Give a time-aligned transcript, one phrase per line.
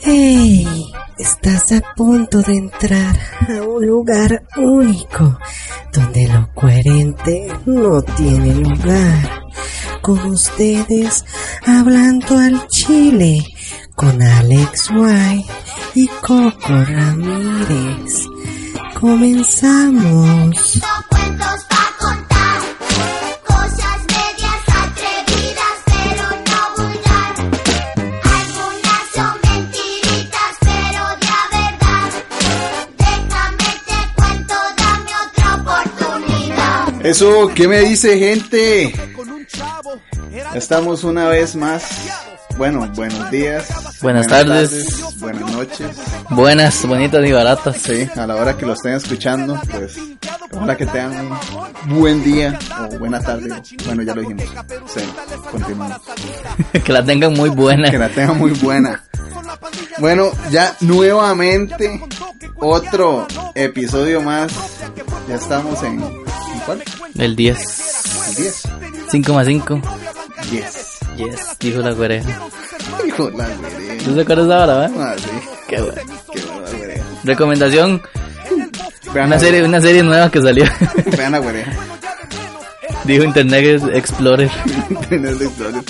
[0.00, 0.66] ¡Hey!
[1.18, 5.36] Estás a punto de entrar a un lugar único
[5.92, 9.42] donde lo coherente no tiene lugar.
[10.00, 11.24] Con ustedes,
[11.66, 13.44] hablando al chile,
[13.96, 15.52] con Alex White
[15.94, 18.26] y Coco Ramírez.
[19.00, 20.80] Comenzamos.
[37.08, 38.92] Eso, ¿qué me dice gente?
[40.54, 41.82] Estamos una vez más.
[42.58, 43.66] Bueno, buenos días.
[44.02, 45.16] Buenas tardes.
[45.16, 45.96] Buenas noches.
[46.28, 47.78] Buenas, bonitas y baratas.
[47.78, 49.96] Sí, a la hora que lo estén escuchando, pues
[50.52, 51.32] ojalá que tengan
[51.88, 53.54] un buen día o buena tarde.
[53.86, 54.44] Bueno, ya lo dijimos.
[54.88, 55.00] Sí,
[55.50, 55.96] continuamos.
[56.84, 57.90] que la tengan muy buena.
[57.90, 59.02] Que la tengan muy buena.
[59.96, 62.02] Bueno, ya nuevamente
[62.56, 64.52] otro episodio más.
[65.26, 66.27] Ya estamos en...
[66.72, 67.10] ¿en cuál?
[67.18, 67.58] El 10.
[68.28, 68.62] El 10.
[69.10, 69.80] 5 más 5.
[70.50, 70.98] 10.
[71.16, 72.40] Yes, dijo la güereja.
[73.06, 74.04] Hijo de la güerea.
[74.04, 74.90] ¿Tú te acuerdas de ahora, va?
[74.98, 75.30] Ah, sí.
[75.66, 76.02] Qué bueno.
[76.32, 77.04] Qué buena la güerea.
[77.24, 78.02] Recomendación,
[79.12, 80.64] Vean una serie, una serie nueva que salió.
[81.16, 81.66] Vean la güerea.
[83.04, 84.50] dijo Internet Explorer.
[85.10, 85.82] De Explorer.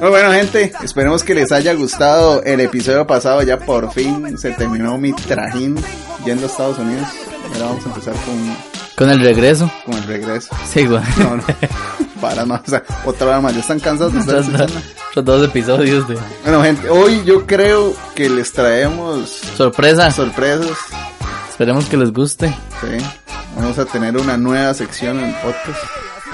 [0.00, 3.42] Muy bueno, gente, esperemos que les haya gustado el episodio pasado.
[3.42, 5.76] Ya por fin se terminó mi trajín
[6.24, 7.08] yendo a Estados Unidos.
[7.54, 8.56] Ahora vamos a empezar con,
[8.96, 9.70] Con el regreso.
[9.84, 10.54] con el regreso.
[10.72, 11.02] Sí, güey.
[11.18, 11.42] No, no,
[12.20, 13.54] para más, o sea, otra vez más.
[13.54, 14.38] Ya están cansados de estar
[15.10, 20.10] Otros dos- episodios de Bueno, gente, hoy yo creo que les traemos sorpresa.
[20.10, 20.70] sorpresas.
[21.50, 22.48] Esperemos que les guste.
[22.80, 23.04] Sí,
[23.56, 25.78] vamos a tener una nueva sección en podcast.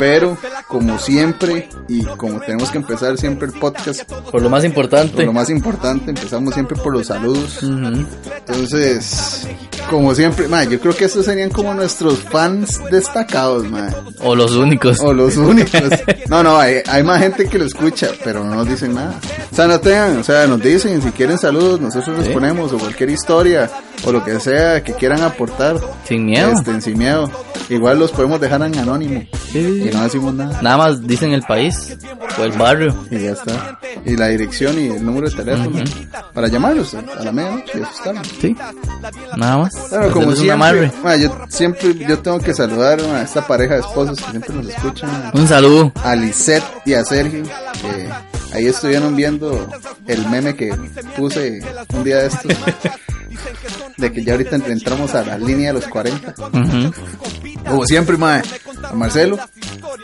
[0.00, 4.02] Pero, como siempre, y como tenemos que empezar siempre el podcast
[4.32, 5.14] Por lo más importante.
[5.14, 7.62] por lo más importante, empezamos siempre por los saludos.
[7.62, 8.06] Ujú.
[8.38, 9.46] Entonces,
[9.90, 13.88] como siempre, ma, yo creo que estos serían como nuestros fans destacados, ma,
[14.22, 14.98] O los únicos.
[15.00, 15.82] o los únicos.
[16.28, 19.14] No, no, hay, hay más gente que lo escucha, pero no nos dicen nada.
[19.52, 22.32] O sea, no tengan, o sea, nos dicen si quieren saludos, nosotros les Sí.
[22.32, 23.70] ponemos, o cualquier historia,
[24.04, 25.76] o lo que sea que quieran aportar.
[26.08, 26.52] Sin miedo.
[26.52, 27.30] Este, sin miedo.
[27.68, 29.22] Igual los podemos dejar en anónimo
[29.52, 29.89] sí.
[29.90, 30.62] Y no decimos nada.
[30.62, 31.96] Nada más dicen el país
[32.38, 32.94] o el barrio.
[33.10, 33.78] Y ya está.
[34.04, 35.80] Y la dirección y el número de teléfono
[36.32, 38.28] para llamarlos a la medianoche y asustarlos.
[38.40, 38.56] Sí.
[39.36, 39.74] Nada más.
[39.88, 44.20] Claro, como siempre, ma, yo siempre yo tengo que saludar a esta pareja de esposos
[44.20, 45.92] que siempre nos escuchan, Un saludo.
[46.02, 48.08] a Lisette y a Sergio, que
[48.52, 49.68] ahí estuvieron viendo
[50.06, 50.74] el meme que
[51.16, 51.60] puse
[51.92, 52.52] un día de estos,
[53.96, 56.34] de que ya ahorita entramos a la línea de los 40.
[56.38, 56.92] Ujú.
[57.66, 58.42] Como siempre, mae,
[58.82, 59.38] a Marcelo,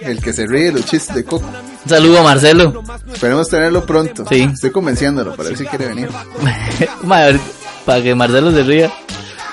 [0.02, 1.46] el que se ríe de los chistes de Coco.
[1.46, 2.82] Un saludo a Marcelo.
[3.12, 4.24] Esperemos tenerlo pronto.
[4.28, 4.42] Sí.
[4.52, 6.08] Estoy convenciéndolo para ver si quiere venir.
[7.02, 7.40] Madre,
[7.84, 8.92] para que Marcelo se ría.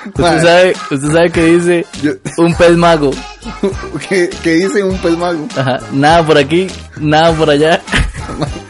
[0.05, 3.11] Usted sabe, usted sabe que dice Yo- un pez mago.
[4.09, 5.47] ¿Qué, qué dice un pez mago?
[5.55, 5.79] Ajá.
[5.93, 6.67] Nada por aquí,
[6.99, 7.81] nada por allá.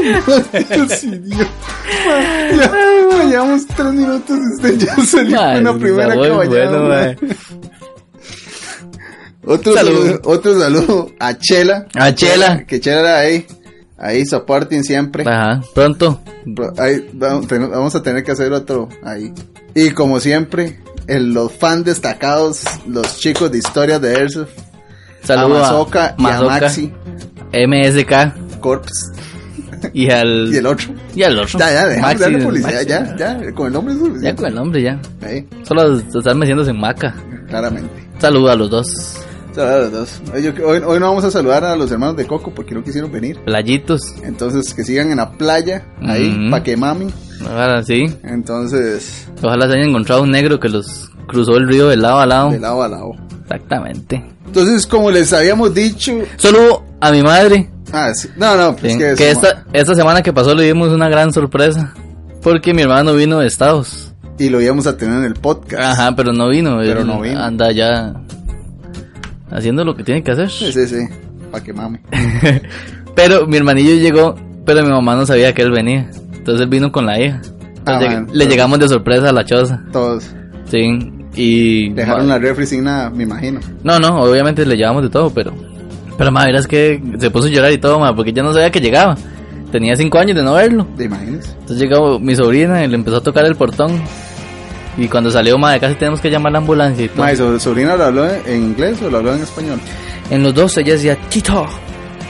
[0.00, 1.50] Dios idiota.
[2.56, 7.14] Ya, llevamos tres minutos usted ya salió Madre, la primera caballada.
[7.16, 7.36] bueno.
[9.44, 10.20] Otro Saludo.
[10.24, 11.86] otro saludo a Chela.
[11.94, 12.64] A Chela.
[12.64, 13.44] Que Chela ahí.
[13.98, 15.24] Ahí soporten siempre.
[15.28, 15.60] Ajá.
[15.74, 16.20] Pronto.
[16.78, 19.32] Ahí vamos a tener que hacer otro ahí.
[19.74, 24.50] Y como siempre, el- los fans destacados, los chicos de historias de Airsoft,
[25.24, 26.92] Saludo a Mazoka y a Maxi
[27.52, 28.90] MSK Corps
[29.94, 30.92] y al y el otro.
[31.14, 31.58] y al otro.
[31.58, 32.88] Ya, ya, dejamos Maxi, de darle publicidad, Maxi.
[32.88, 35.00] ya, ya, con el nombre es Ya con el nombre ya.
[35.22, 37.14] Ahí, Solo están metiéndose en maca.
[37.48, 38.08] claramente.
[38.18, 38.86] Saludo a los dos.
[39.54, 40.22] Saludos a los dos.
[40.34, 43.12] Hoy, hoy- hoy no vamos a saludar a los hermanos de Coco porque no quisieron
[43.12, 43.38] venir.
[43.44, 44.00] Playitos.
[44.22, 46.50] Entonces, que sigan en la playa, ahí, Ujú.
[46.50, 47.08] pa' que mami.
[47.46, 48.04] Ahora sí.
[48.22, 52.26] Entonces, Ojalá se hayan encontrado un negro que los cruzó el río de lado a
[52.26, 52.50] lado.
[52.50, 53.10] de lado a lado.
[53.42, 54.24] Exactamente.
[54.46, 56.12] Entonces, como les habíamos dicho.
[56.36, 57.68] Saludo a mi madre.
[57.92, 58.28] Ah, sí.
[58.36, 61.32] No, no, pues Sí, que, que esta, esta semana que pasó le dimos una gran
[61.32, 61.94] sorpresa.
[62.42, 64.12] Porque mi hermano vino de Estados.
[64.38, 65.82] Y lo íbamos a tener en el podcast.
[65.82, 66.78] Ajá, pero no vino.
[66.78, 67.40] Pero no vino.
[67.40, 68.14] Anda ya
[69.50, 70.50] haciendo lo que tiene que hacer.
[70.50, 71.06] Sí, sí, sí.
[71.50, 71.98] Pa' que mami.
[73.14, 74.34] pero mi hermanillo llegó
[74.64, 76.08] pero mi mamá no sabía que él venía.
[76.32, 77.40] Entonces él vino con la hija.
[77.84, 79.82] Ah, le llegamos de sorpresa a la choza.
[79.92, 80.30] Todos.
[80.66, 80.78] Sí.
[81.34, 81.92] Y.
[81.92, 83.60] Dejaron la refri sin nada, me imagino.
[83.82, 85.52] No, no, obviamente le llevamos de todo, pero.
[86.22, 88.70] Pero madre, verás que se puso a llorar y todo, ma, porque ya no sabía
[88.70, 89.16] que llegaba.
[89.72, 90.86] Tenía cinco años de no verlo.
[90.96, 91.48] ¿Te imaginas?
[91.58, 94.00] Entonces llegó mi sobrina y le empezó a tocar el portón.
[94.96, 97.26] Y cuando salió, madre, casi tenemos que llamar a la ambulancia y todo.
[97.34, 99.80] ¿su sobrina lo habló en inglés o lo habló en español?
[100.30, 101.66] En los dos ella decía, Tito,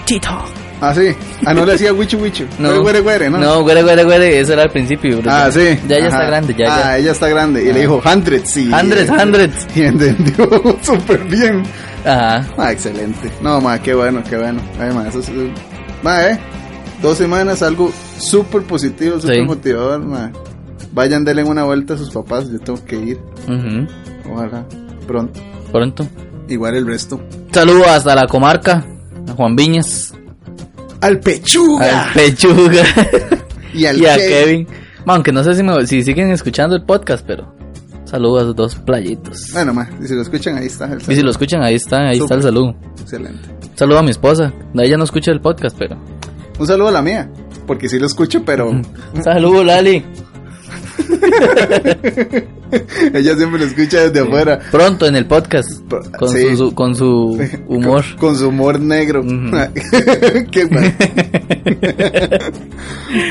[0.06, 0.61] Tito.
[0.84, 1.14] Ah, sí.
[1.46, 2.44] Ah, no le decía wichu wichu.
[2.58, 3.38] No, Güere, güere, ¿no?
[3.38, 5.18] No, güere, güere, güere, eso era al principio.
[5.22, 5.30] bro.
[5.30, 5.78] Ah, sí.
[5.88, 6.98] Ya ella está grande, ya, Ah, ya.
[6.98, 7.62] ella está grande.
[7.62, 8.68] Y le dijo hundreds, sí.
[8.72, 9.66] Hundreds, hundreds.
[9.76, 10.48] Y entendió
[10.82, 11.62] súper bien.
[12.04, 12.44] Ajá.
[12.58, 13.30] Ah, excelente.
[13.40, 14.60] No, ma, qué bueno, qué bueno.
[14.80, 15.30] Ay, ma, eso es...
[16.02, 16.38] Ma, eh.
[17.00, 19.42] Dos semanas, algo súper positivo, súper Sí.
[19.42, 20.32] motivador, ma.
[20.92, 22.50] Vayan, denle una vuelta a sus papás.
[22.50, 23.20] Yo tengo que ir.
[23.48, 24.32] Ujú.
[24.32, 24.64] Ojalá.
[25.06, 25.40] Pronto.
[25.70, 26.06] Pronto.
[26.48, 27.20] Igual el resto.
[27.52, 28.84] Saludo hasta la comarca,
[29.28, 30.11] a Juan Viñas,
[31.02, 32.04] Al pechuga.
[32.08, 32.82] al Pechuga
[33.74, 34.66] y al y a Kevin.
[35.06, 37.54] Aunque no sé si, me- si siguen escuchando el podcast, pero
[38.04, 39.50] saludo a esos dos playitos.
[39.52, 40.86] Bueno, ma, y si lo escuchan, ahí está.
[40.86, 42.74] el Y si lo escuchan, ahí está, ahí está el saludo.
[43.00, 43.48] Excelente.
[43.74, 44.52] Saludo a mi esposa.
[44.74, 45.96] Ella no escucha el podcast, pero.
[46.58, 47.28] Un saludo a la mía.
[47.66, 48.70] Porque sí lo escucho, pero
[49.24, 50.04] Saludo, Lali.
[53.14, 54.58] ella siempre lo escucha desde afuera.
[54.70, 55.68] Pronto en el podcast.
[56.18, 56.56] Con, Sí.
[56.56, 57.38] su, con su
[57.68, 58.04] humor.
[58.10, 59.22] Con, con su humor negro.
[60.50, 60.92] Qué bueno.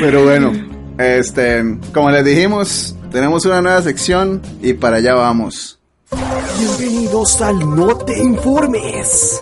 [0.01, 0.51] Pero bueno,
[0.97, 5.79] este, como les dijimos, tenemos una nueva sección y para allá vamos.
[6.59, 9.39] Bienvenidos al No Te Informes.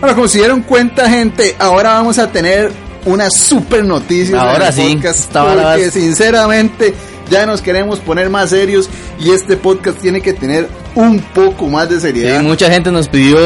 [0.00, 2.70] Bueno, como se dieron cuenta, gente, ahora vamos a tener
[3.04, 4.40] una super noticia.
[4.40, 6.94] Ahora sí, podcast, porque sinceramente
[7.30, 8.88] ya nos queremos poner más serios
[9.20, 12.42] y este podcast tiene que tener un poco más de Sí, seriedad.
[12.42, 13.38] mucha gente nos pidió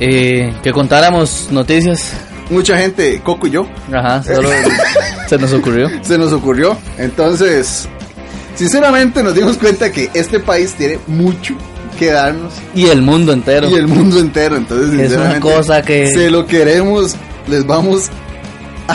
[0.00, 2.12] eh, que contáramos noticias.
[2.50, 4.48] Mucha gente, Coco y yo, Ajá, solo
[5.28, 5.88] se nos ocurrió.
[6.02, 6.76] se nos ocurrió.
[6.98, 7.88] Entonces,
[8.54, 11.54] sinceramente nos dimos cuenta que este país tiene mucho
[11.98, 13.68] que darnos Y el mundo entero.
[13.70, 14.56] y el mundo entero.
[14.56, 17.14] Entonces, Es una sinceramente, cosa que- se lo queremos,
[17.48, 18.10] les vamos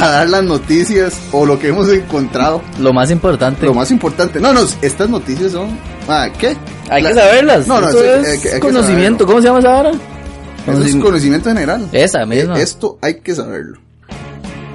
[0.02, 2.62] a dar las noticias o lo que hemos encontrado.
[2.80, 3.66] Lo más importante.
[3.66, 4.40] Lo más importante.
[4.40, 5.78] No, no, estas noticias son.
[6.08, 6.56] Ah, ¿qué?
[6.90, 7.68] Hay que saberlas.
[7.68, 9.26] No, no, Esto sí, es hay que- hay que conocimiento.
[9.26, 9.92] ¿Cómo se llama esa hora?
[10.68, 11.88] Eso es conocimiento general.
[11.92, 12.58] Esa misma.
[12.60, 13.80] Eh, Esto hay que saberlo.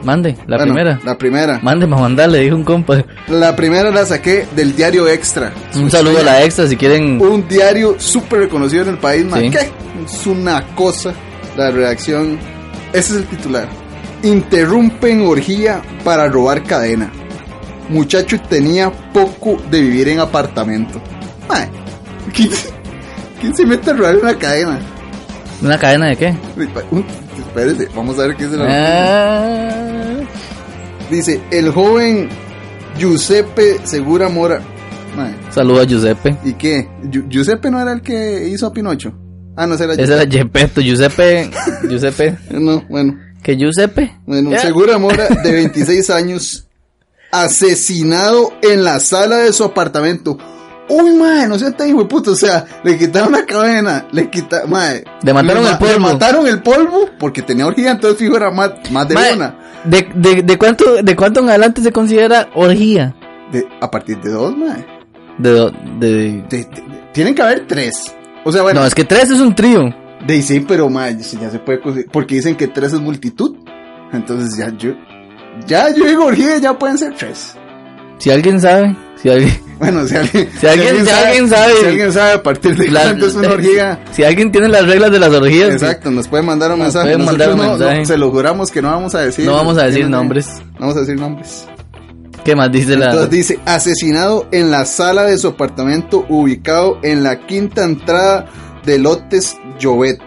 [0.05, 1.01] Mande, la Bueno, primera.
[1.05, 1.61] La primera.
[1.63, 3.05] Mande para mandarle, dijo un compa.
[3.29, 5.53] La primera la saqué del diario Extra.
[5.77, 7.21] Un saludo a la extra si quieren.
[7.21, 9.41] Un diario súper reconocido en el país, man.
[9.41, 9.51] Sí.
[9.51, 9.71] ¿Qué?
[10.05, 11.13] Es una cosa.
[11.57, 12.37] La redacción.
[12.93, 13.69] Ese es el titular.
[14.23, 17.11] Interrumpen orgía para robar cadena.
[17.89, 21.01] Muchacho tenía poco de vivir en apartamento.
[21.49, 21.69] Man,
[22.33, 22.51] ¿quién,
[23.41, 24.81] quién se mete a robar una cadena?
[25.61, 26.35] ¿Una cadena de qué?
[27.39, 30.21] Espérese, vamos a ver qué es la Ah,
[31.11, 32.29] Dice, el joven
[32.99, 34.61] Giuseppe Segura Mora.
[35.17, 36.37] Man, saludo a Giuseppe.
[36.45, 36.89] ¿Y qué?
[37.05, 39.13] Giu- ¿Giuseppe no era el que hizo a Pinocho?
[39.57, 41.51] Ah, no, ese era Ese era Gepetto, Giuseppe.
[41.89, 42.39] Giuseppe.
[42.53, 43.19] No, bueno.
[43.43, 44.17] ¿Qué Giuseppe?
[44.27, 44.51] Bueno.
[44.59, 46.67] Segura Mora, de 26 años,
[47.31, 50.39] asesinado en la sala de su apartamento.
[50.89, 52.31] Uy, madre, no sea tan hijo de puta.
[52.33, 55.05] O sea, le quitaron la cadena, le quitaron, madre.
[55.23, 55.93] Le mataron ma- el polvo.
[55.93, 59.59] Le mataron el polvo porque tenía orgía, entonces fijo era más, más de una.
[59.85, 63.15] ¿de, de, de cuánto, ¿De cuánto en adelante se considera orgía?
[63.51, 64.87] De- a partir de dos, madre.
[65.39, 68.15] De, do- de, De- de- de- tienen que haber tres.
[68.45, 69.95] O sea, bueno, No, es que tres es un trío.
[70.27, 73.57] De sí, pero madre, ya se puede conseguir- porque dicen que tres es multitud.
[74.13, 74.91] Entonces ya yo,
[75.67, 77.55] ya yo digo orgía, ya pueden ser tres.
[78.19, 82.13] Si alguien sabe, si alguien, Bueno, si alguien, Si alguien- si alguien sabe- si alguien
[82.13, 85.19] sabe a partir de La- cuánto es una orgía, si alguien tiene las reglas de
[85.19, 87.05] las orgías, exacto, nos puede mandar un Nos mensaje.
[87.13, 87.99] pueden mandar Nosotros un no- mensaje.
[88.01, 89.45] no, se lo juramos que no vamos a decir.
[89.47, 90.47] no vamos a decir nombres.
[90.75, 91.67] No vamos a decir nombres.
[92.45, 93.07] ¿Qué más dice la?
[93.07, 98.47] Entonces dice, asesinado en la sala de su apartamento ubicado en la quinta entrada
[98.85, 100.19] de Lotes Llobet.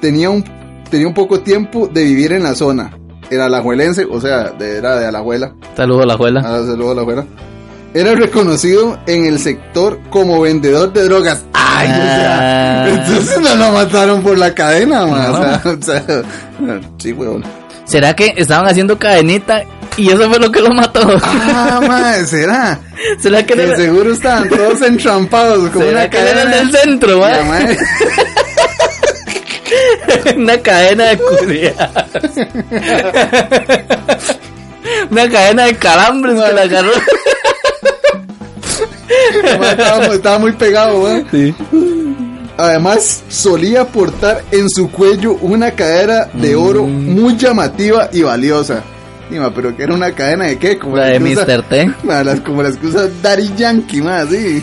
[0.00, 0.44] Tenía un,
[0.90, 2.96] tenía un poco tiempo de vivir en la zona.
[3.30, 5.54] Era alajuelense, o sea, de- era de Alajuela.
[5.76, 6.42] Saludo a la abuela.
[6.44, 6.60] Ah,
[7.02, 7.26] a.
[7.94, 11.44] Era reconocido en el sector como vendedor de drogas.
[11.52, 12.88] Ay, o sea, Ah.
[12.88, 15.30] entonces no lo mataron por la cadena, man.
[15.32, 16.22] O sea, o sea,
[16.98, 17.42] sí, weón.
[17.84, 19.62] ¿Será que estaban haciendo cadenita
[19.96, 21.00] y eso fue lo que lo mató?
[21.22, 22.78] Ah, madre, será.
[23.18, 27.18] ¿Será que Que era, seguro estaban todos entrampados como será una que cadena del centro,
[27.20, 27.60] La ma?
[27.60, 27.78] madre-
[30.36, 31.74] Una cadena de curia.
[35.10, 36.92] Una cadena de calambres que la agarró.
[39.58, 41.26] madre estaba, estaba muy pegado, weón.
[41.30, 41.54] Sí.
[42.56, 47.20] Además, solía portar en su cuello una cadena de oro Mm.
[47.20, 48.82] muy llamativa y valiosa.
[49.28, 50.78] Pero que era una cadena de qué?
[50.78, 51.62] Como La de Mr.
[51.68, 51.90] T.
[52.04, 54.62] ma, las, como las que usa Daddy Yankee, más sí.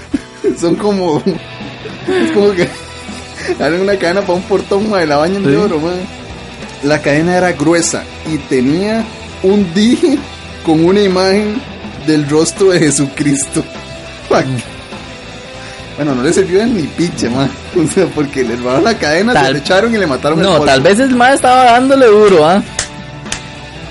[0.60, 1.22] Son como.
[1.26, 2.68] Es como que.
[3.58, 5.56] Eran una cadena para un portón, ma, de la bañan de Sí.
[5.56, 5.90] oro, ma.
[6.84, 8.02] La cadena era gruesa
[8.32, 9.04] y tenía
[9.42, 10.18] un dije
[10.66, 11.60] con una imagen
[12.06, 13.64] del rostro de Jesucristo.
[14.30, 14.42] Ma,
[15.96, 17.48] Bueno, no le sirvió de ni piche, ma.
[17.76, 20.44] O sea, porque le robaron la cadena, se Tal- le echaron y le mataron el
[20.44, 22.62] No, tal vez el más estaba dándole duro, ¿ah?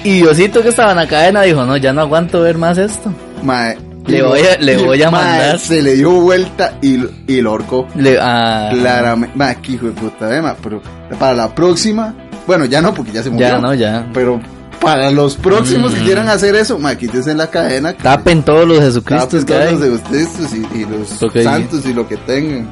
[0.04, 3.14] Y Diosito que estaba en la cadena dijo, no, ya no aguanto ver más esto.
[3.44, 3.78] Mae,
[4.08, 5.60] Le voy a- le voy a mandar.
[5.60, 7.88] Se le dio vuelta y, y lo ahorcó.
[7.96, 9.36] Le, ah, Claramente.
[9.38, 10.82] Mae, qué hijo de puta, eh, mae, pero
[11.20, 12.16] para la próxima.
[12.48, 13.48] Bueno, ya no, porque ya se murió.
[13.48, 14.10] ya no, ya.
[14.12, 14.42] Pero
[14.80, 16.04] para los próximos que Mm.
[16.06, 17.94] quieran hacer eso, mae, quítense la cadena.
[17.94, 19.72] que- Tapen todos los Jesucristos tapen que todos hay.
[19.72, 22.68] los de ustedes y, y los santos y lo que tengan.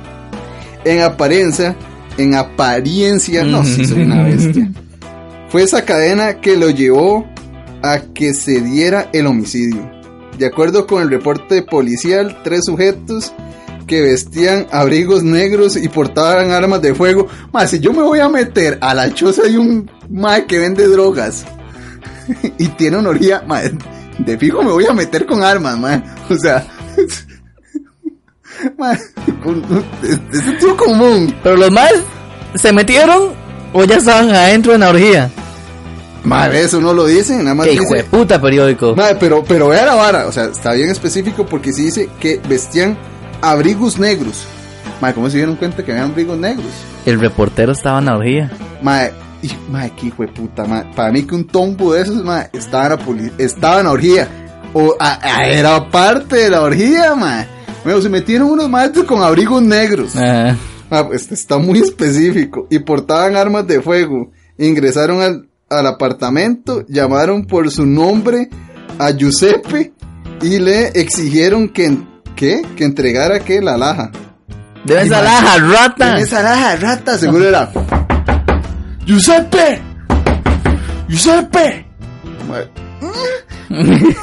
[0.84, 1.76] En apariencia,
[2.18, 4.72] en apariencia, no, sí soy una bestia.
[5.50, 7.28] Fue esa cadena que lo llevó
[7.82, 9.90] a que se diera el homicidio.
[10.38, 13.34] De acuerdo con el reporte policial, tres sujetos
[13.88, 17.28] que vestían abrigos negros y portaban armas de fuego.
[17.52, 20.88] Más, si yo me voy a meter a la choza de un mae que vende
[20.88, 21.44] drogas
[22.60, 23.12] y tiene una
[23.48, 23.72] mae,
[24.20, 26.04] de fijo me voy a meter con armas, mae.
[26.30, 26.68] O sea,
[28.78, 29.00] mae,
[30.32, 31.36] de sentido común.
[31.42, 31.92] Pero los más
[32.54, 33.34] se metieron
[33.74, 35.32] o ya estaban adentro en la orgía.
[36.24, 38.96] Mae, eso no lo dicen, nada más Qué hijo de puta periódico.
[38.96, 42.40] Mae, pero, pero vea la vara, o sea, está bien específico porque sí dice que
[42.48, 42.98] vestían
[43.42, 44.46] abrigos negros.
[45.02, 46.66] Mae, ¿cómo se dieron cuenta que habían abrigos negros?
[47.06, 48.52] El reportero estaba en la orgía.
[48.82, 50.84] Mae, y, mae, qué hijo de puta, mae.
[50.94, 53.92] Para mí que un tombo de esos, mae, estaba en la, poli- estaba en la
[53.92, 54.28] orgía.
[54.74, 57.48] O a- a- era parte de la orgía, mae.
[57.86, 60.14] Bueno, se metieron unos maestros con abrigos negros.
[60.92, 62.68] Ah, pues está muy específico.
[62.70, 64.32] Y portaban armas de fuego.
[64.58, 68.50] Ingresaron al, al apartamento, llamaron por su nombre
[68.98, 69.94] a Giuseppe
[70.42, 71.98] y le exigieron que,
[72.36, 72.62] ¿qué?
[72.76, 73.62] Que entregara, ¿qué?
[73.62, 74.12] La laja.
[74.86, 75.42] Debe Ay, ser mae.
[75.42, 76.10] la rata.
[76.18, 77.72] En esa laja, rata, seguro era.
[79.06, 79.82] Giuseppe!
[81.08, 81.86] Giuseppe!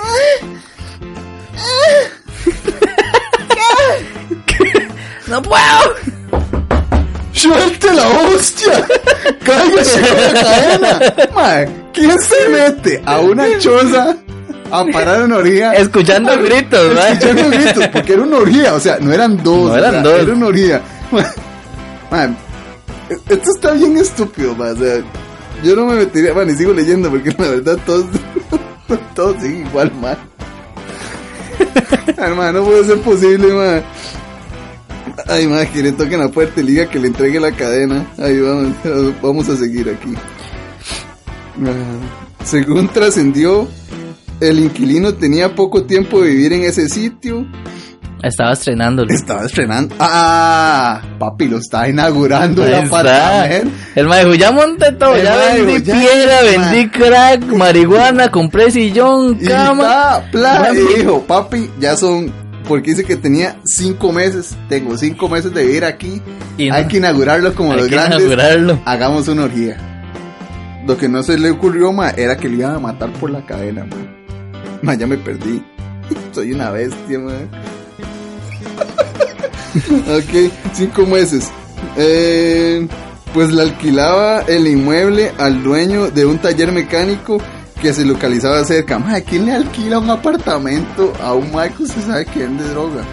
[5.28, 5.94] No puedo.
[7.36, 8.86] ¡Suelte la hostia!
[9.44, 11.66] ¡Cállese la cadena!
[11.92, 14.16] ¿quién se mete a una choza
[14.70, 15.72] a parar una orgía?
[15.74, 17.12] Escuchando gritos, ¿verdad?
[17.12, 19.68] Escuchando gritos, porque era una orgía, o sea, no eran dos.
[19.68, 20.20] No eran dos.
[20.20, 20.80] Era una orgía.
[21.12, 21.26] Mae,
[22.10, 22.36] mae,
[23.28, 25.04] esto está bien estúpido, mae, o sea,
[25.62, 28.06] yo no me metería, bueno, y sigo leyendo porque la verdad todos,
[29.14, 30.16] todos siguen igual, mae.
[32.16, 33.82] Hermano, no puede ser posible, mae.
[35.28, 38.06] Ay, mae, que le toquen la puerta y le diga que le entregue la cadena.
[38.18, 38.72] Ahí vamos,
[39.22, 40.14] vamos a seguir aquí.
[41.64, 43.66] Ah, Según trascendió,
[44.40, 47.46] el inquilino tenía poco tiempo de vivir en ese sitio.
[48.22, 49.12] Estaba estrenándolo.
[49.12, 49.94] Estaba estrenando.
[49.98, 51.00] ¡Ah!
[51.18, 52.86] Papi, lo está inaugurando Ahí está.
[52.86, 53.70] apartamento.
[53.94, 56.58] El mae dijo, ya monté todo, El ya mae vendí ya, piedra, mae.
[56.58, 60.22] vendí crack, marihuana, compré sillón, Y cama.
[60.32, 60.80] pla, Mami.
[60.80, 62.32] y dijo, papi, ya son,
[62.68, 66.20] porque dice que tenía cinco meses, tengo cinco meses de vivir aquí,
[66.58, 68.80] Y hay que inaugurarlo como Hay los que grandes, inaugurarlo.
[68.84, 69.76] hagamos una orgía.
[70.86, 73.44] Lo que no se le ocurrió, ma, era que lo iban a matar por la
[73.44, 73.96] cadena, ma.
[74.82, 75.62] Ma, ya me perdí.
[76.32, 77.32] Soy una bestia, ma.
[80.16, 81.50] ok, cinco meses.
[81.96, 82.86] Eh,
[83.34, 87.38] pues le alquilaba el inmueble al dueño de un taller mecánico
[87.86, 88.98] que se localizaba cerca.
[89.28, 93.04] ¿quién le alquila un apartamento a un ma que usted sabe que vende droga?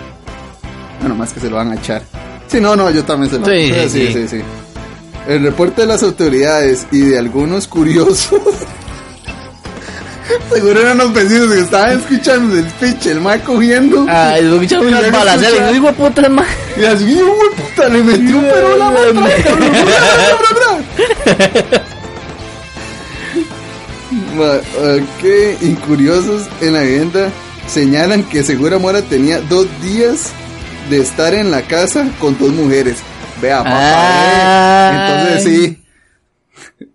[0.99, 2.01] Bueno, más que se lo van a echar.
[2.47, 4.13] Sí, no, no, yo también se lo Sí, sí, sí.
[4.13, 4.41] sí, sí.
[5.27, 8.31] El reporte de las autoridades y de algunos curiosos.
[10.51, 14.01] Seguro eran los vecinos que estaban escuchando el pitch, el ma cogiendo.
[14.01, 15.39] Mira, unas que balas.
[15.39, 16.49] Le digo, puta madre.
[16.81, 19.53] Y así, "Hijo puta, le metió un perro a la matraca.
[24.37, 27.29] Ok, incuriosos en la vivienda
[27.67, 30.31] señalan que Segura Mora tenía dos días
[30.89, 32.97] de estar en la casa con dos mujeres.
[33.41, 34.91] Vea, papá.
[34.91, 35.35] Eh.
[35.35, 35.79] Entonces sí.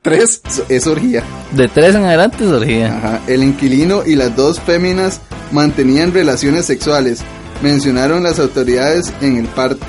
[0.03, 1.23] Tres es orgía.
[1.53, 2.97] De tres en adelante surgía.
[2.97, 3.21] Ajá.
[3.27, 5.21] El inquilino y las dos féminas
[5.53, 7.21] mantenían relaciones sexuales.
[7.63, 9.87] Mencionaron las autoridades en el parte.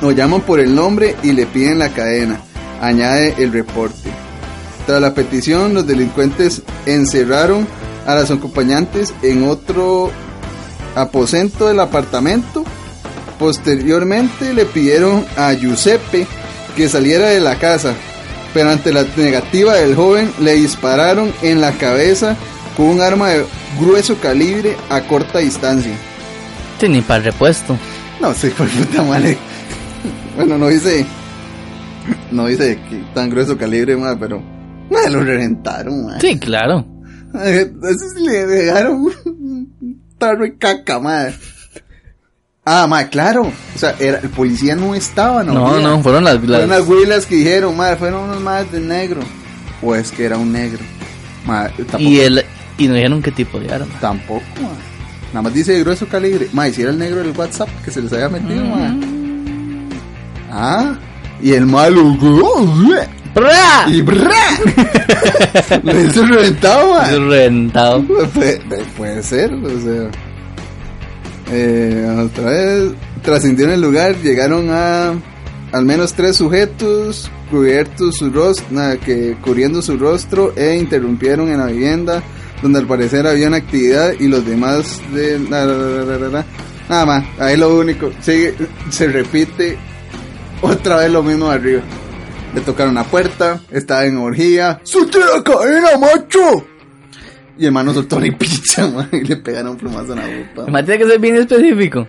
[0.00, 2.40] Lo llaman por el nombre y le piden la cadena.
[2.80, 4.10] Añade el reporte.
[4.86, 7.66] Tras la petición, los delincuentes encerraron
[8.06, 10.10] a las acompañantes en otro
[10.94, 12.64] aposento del apartamento
[13.38, 16.26] Posteriormente le pidieron a Giuseppe
[16.76, 17.94] que saliera de la casa,
[18.52, 22.36] pero ante la negativa del joven le dispararon en la cabeza
[22.76, 23.44] con un arma de
[23.80, 25.92] grueso calibre a corta distancia.
[26.80, 27.76] Sí, ni para el repuesto.
[28.20, 29.36] No sé, por puta madre.
[30.36, 31.06] Bueno, no dice.
[32.32, 34.42] No dice que tan grueso calibre, madre, pero.
[34.90, 36.20] Madre, lo reventaron, madre.
[36.20, 36.86] Sí, claro.
[37.34, 41.34] Eso sí le dejaron un tarro de caca, madre.
[42.64, 43.42] Ah, madre, claro.
[43.42, 45.52] O sea, era, el policía no estaba, ¿no?
[45.52, 46.38] No, no, fueron las...
[46.38, 49.20] Fueron las- las huilas que dijeron, madre, fueron unos madres de negro.
[49.82, 50.78] O es que era un negro.
[51.44, 52.02] Madre, tampoco.
[52.02, 52.42] y, el,
[52.78, 53.86] y no dijeron qué tipo de arma.
[54.00, 54.78] Tampoco, madre.
[55.32, 56.48] Nada más dice de grueso calibre.
[56.52, 58.94] Madre, si era el negro del WhatsApp que se les había metido, madre.
[60.50, 60.94] Ah,
[61.42, 62.16] y el malo.
[63.34, 63.86] ¡Bra!
[63.88, 64.58] Y brá.
[65.82, 67.18] Lo hizo reventado, madre.
[67.18, 68.02] Reventado.
[68.04, 68.60] Puede,
[68.96, 70.10] puede ser, o sea.
[71.50, 75.12] Eh, otra vez trascendió en el lugar, llegaron a
[75.72, 78.66] al menos tres sujetos cubiertos su rostro,
[79.04, 82.22] que cubriendo su rostro e interrumpieron en la vivienda
[82.62, 86.28] donde al parecer había una actividad y los demás de na, na, na, na, na,
[86.28, 86.46] na.
[86.88, 88.54] nada más, ahí lo único, sigue,
[88.88, 89.76] se repite
[90.62, 91.82] otra vez lo mismo arriba.
[92.54, 94.80] Le tocaron la puerta, estaba en orgía.
[94.84, 96.66] ¡Suelte la cadena, macho!
[97.58, 100.62] Y el mano soltó una pizza, man, y le pegaron un plumazo en la boca.
[100.62, 102.06] Además tiene que ser bien específico.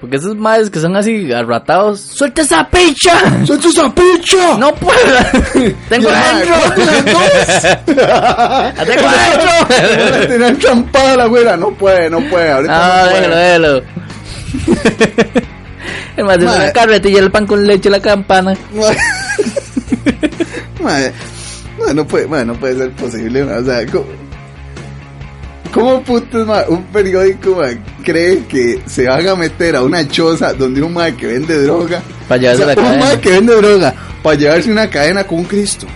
[0.00, 1.98] Porque esos madres que son así arratados.
[2.00, 3.12] ¡Suelta esa picha!
[3.46, 4.58] ¡Suelte esa picha!
[4.58, 4.98] ¡No puedo!
[5.88, 6.38] ¡Tengo Y el mae,
[6.84, 8.04] dentro!
[8.04, 10.20] ¡La tengo dentro!
[10.20, 11.56] Le tenían trampada la güera.
[11.56, 12.50] No puede, no puede.
[12.50, 13.20] Ahorita Ah, no puede.
[13.22, 13.82] déjalo, déjalo.
[16.16, 16.56] El de Mae.
[16.56, 18.54] una carretilla, el pan con leche, la campana.
[20.82, 21.12] Madre,
[21.78, 24.04] no, no puede, madre, no puede ser posible, madre, o sea, ¿cómo,
[25.72, 30.52] cómo putas, madre, un periódico madre, cree que se van a meter a una choza
[30.52, 33.04] donde un madre que vende droga, Para llevarse o sea, la un cadena.
[33.04, 35.86] madre que vende droga, para llevarse una cadena con un Cristo,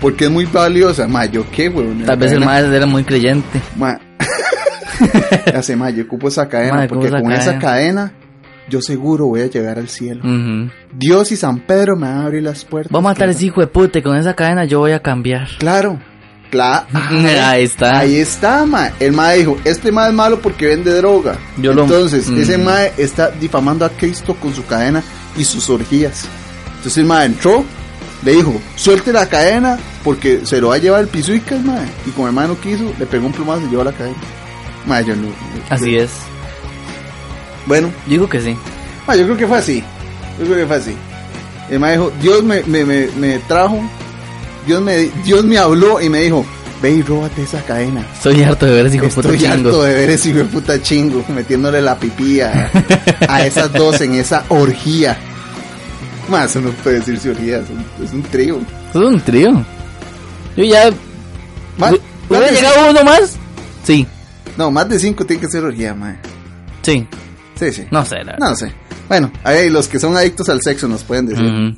[0.00, 3.60] porque es muy valiosa, madre, yo qué, weón, Tal vez el más era muy creyente.
[3.76, 4.00] Madre,
[5.54, 8.12] hace madre, yo ocupo esa cadena, Madre, porque esa con esa cadena.
[8.68, 10.22] Yo seguro voy a llegar al cielo.
[10.92, 12.92] Dios y San Pedro me van a abrir las puertas.
[12.92, 15.00] Vamos a matar a ese hijo de puta y con esa cadena yo voy a
[15.00, 15.48] cambiar.
[15.58, 15.98] Claro.
[16.50, 16.86] Claro.
[17.44, 17.98] Ahí está.
[17.98, 18.90] Ahí está, ma.
[19.00, 21.36] El ma dijo, este ma es malo porque vende droga.
[21.58, 22.40] Yo lo- Entonces, Mm.
[22.40, 25.02] ese ma está difamando a Cristo con su cadena
[25.36, 26.26] y sus orgías.
[26.76, 27.64] Entonces el ma entró,
[28.24, 31.80] le dijo, suelte la cadena porque se lo va a llevar el ma.
[32.06, 34.16] Y como el ma no quiso, le pegó un plumazo y llevó la cadena.
[34.86, 35.28] Ma, yo no.
[35.68, 36.10] Así es.
[37.68, 38.56] Bueno, Yo digo que sí.
[39.06, 39.84] ma, yo creo que fue así.
[40.40, 40.96] Yo creo que fue así.
[41.70, 43.78] El ma dijo, Dios me, me, me, me trajo,
[44.66, 46.44] Dios me, Dios me habló y me dijo,
[46.80, 48.04] ve y róbate esa cadena.
[48.14, 49.82] Estoy harto de ver ese hijo de puta Estoy harto chingo.
[49.82, 52.70] de ver ese hijo de puta chingo metiéndole la pipí a,
[53.28, 55.18] a esas dos en esa orgía.
[56.30, 57.58] Más, uno puede decirse orgía,
[58.02, 58.58] es un, trío.
[58.90, 59.64] Es un trío.
[60.56, 60.90] Yo ya.
[61.78, 61.94] Más,
[62.28, 63.36] ¿Hubiera llegado uno más?
[63.84, 64.06] Sí.
[64.56, 66.16] no, más de cinco tiene que ser orgía, mae.
[66.82, 67.06] Sí.
[67.58, 67.86] Sí, sí.
[67.90, 68.48] No sé, la verdad.
[68.50, 68.72] No sé.
[69.08, 71.76] Bueno, ahí los que son adictos al sexo nos pueden decir.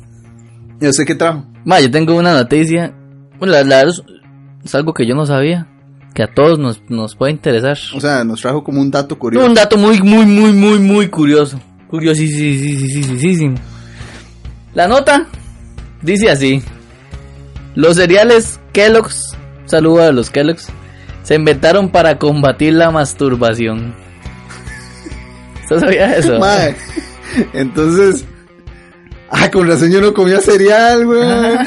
[0.81, 1.45] Yo sé qué trajo.
[1.65, 2.95] Ma, yo tengo una noticia.
[3.39, 5.67] Bueno, la, es algo que yo no sabía.
[6.15, 7.79] Que a todos nos, nos puede interesar.
[7.95, 9.47] O sea, nos trajo como un dato curioso.
[9.47, 11.61] Un dato muy, muy, muy, muy, muy curioso.
[11.89, 13.57] Curiosísimo.
[14.75, 15.27] La nota
[16.03, 16.63] dice así.
[17.75, 20.69] Los cereales Kellogg's, saludo a los Kellogg's,
[21.23, 23.95] se inventaron para combatir la masturbación.
[25.71, 26.39] ¿Usted sabía eso?
[26.41, 26.75] Mae.
[27.53, 28.25] Entonces.
[29.31, 31.21] Ah, con razón yo no comía cereal, güey.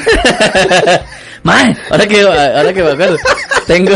[1.42, 3.16] Mae, ahora que, ahora que me acuerdo,
[3.66, 3.92] tengo,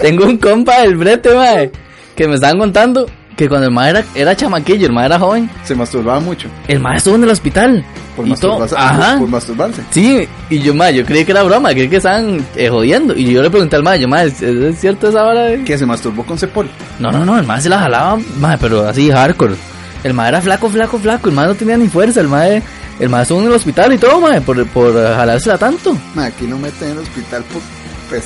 [0.00, 1.70] tengo un compa del brete, mae,
[2.16, 5.48] que me estaban contando que cuando el mae era, era chamaquillo, el mae era joven,
[5.62, 6.48] Se masturbaba mucho.
[6.68, 7.84] el mae estuvo en el hospital.
[8.16, 9.82] Por, y masturbarse, ajá, por masturbarse.
[9.90, 13.30] sí, y yo, mae, yo creí que era broma, creí que estaban eh, jodiendo, y
[13.30, 15.42] yo le pregunté al mae, yo, mae, ¿es, es cierto esa hora?
[15.42, 16.66] de-?" Que se masturbó con Cepol.
[16.98, 19.54] No, no, no, el mae se la jalaba, mae, pero así hardcore.
[20.02, 22.62] El mae era flaco, flaco, flaco, el mae no tenía ni fuerza, el mae,
[23.00, 25.94] el mae estuvo en el hospital y todo, mae, por, por jalársela tanto.
[26.14, 27.60] Ma, aquí no meten en el hospital por,
[28.08, 28.18] por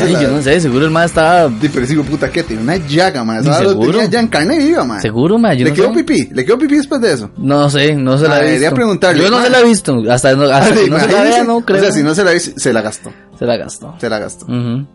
[0.00, 2.76] Ay, la- yo no sé, seguro el mae estaba pero digo, puta, que tiene una
[2.76, 3.24] llaga,
[3.62, 3.92] lo seguro.
[3.92, 5.00] tenía ya en carne viva, ma.
[5.00, 6.04] Seguro, yo ¿Le no quedó sé.
[6.04, 6.28] pipí?
[6.32, 7.30] ¿Le quedó pipí después de eso?
[7.36, 8.74] No sé, no se la he debería visto.
[8.76, 10.02] preguntarle, Yo no se la he visto.
[10.10, 11.78] Hasta, no, hasta que Ah, no se la vea, no creo.
[11.78, 13.12] O sea, si no se la hizo, se la gastó.
[13.38, 13.94] Se la gastó.
[14.00, 14.46] Se la gastó.
[14.46, 14.86] Ujú.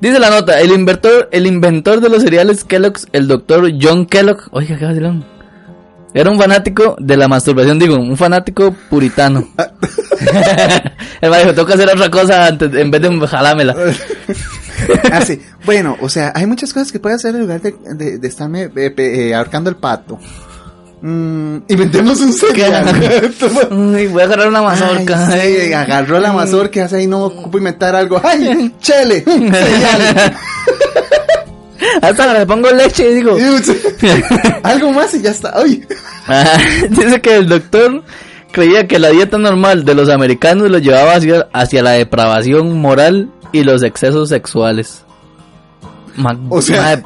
[0.00, 4.48] Dice la nota, el inventor, el inventor de los cereales Kellogg's, el doctor John Kellogg,
[4.52, 5.24] oiga, qué vacilón.
[6.12, 9.48] Era un fanático de la masturbación, digo, un fanático puritano.
[11.20, 13.74] el mae dijo, toca hacer otra cosa antes, en vez de jalármela.
[15.12, 18.28] Así, bueno, o sea, hay muchas cosas que puede hacer en lugar de, de, de
[18.28, 20.18] estarme eh, eh, ahorcando el pato.
[21.02, 22.84] Mm, inventemos un cereal.
[23.70, 25.28] Uy, voy a agarrar una mazorca.
[25.28, 28.20] Ay, sí, agarró la mazorca, hace ahí no ocupo inventar algo.
[28.22, 29.24] ¡Ay, chele!
[32.02, 33.36] Hasta le pongo leche y digo.
[34.62, 35.52] algo más y ya está.
[35.56, 35.84] ¡Ay!
[36.28, 36.44] Ah,
[36.90, 38.02] dice que el doctor
[38.52, 43.30] creía que la dieta normal de los americanos lo llevaba hacia, hacia la depravación moral
[43.52, 45.04] y los excesos sexuales.
[46.16, 47.02] Ma- O sea,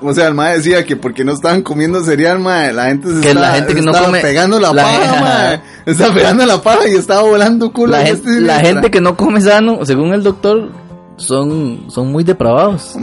[0.00, 3.20] o sea, el mae decía que porque no estaban comiendo cereal, mae, la gente se
[3.20, 5.60] Que estaba, la gente que no come- pegando la, la- paja, mae.
[5.86, 7.96] Estaba pegando la paja y estaba volando culo.
[8.40, 10.70] la, gente que no come sano, según el doctor,
[11.16, 12.94] son, son muy depravados.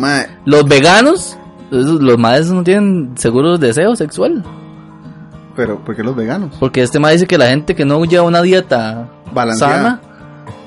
[0.45, 1.37] Los veganos,
[1.69, 4.43] los maestros no tienen seguro deseo sexual.
[5.55, 6.55] pero ¿por qué los veganos?
[6.59, 9.73] Porque este ma dice que la gente que no lleva una dieta Balanceada.
[9.75, 10.01] sana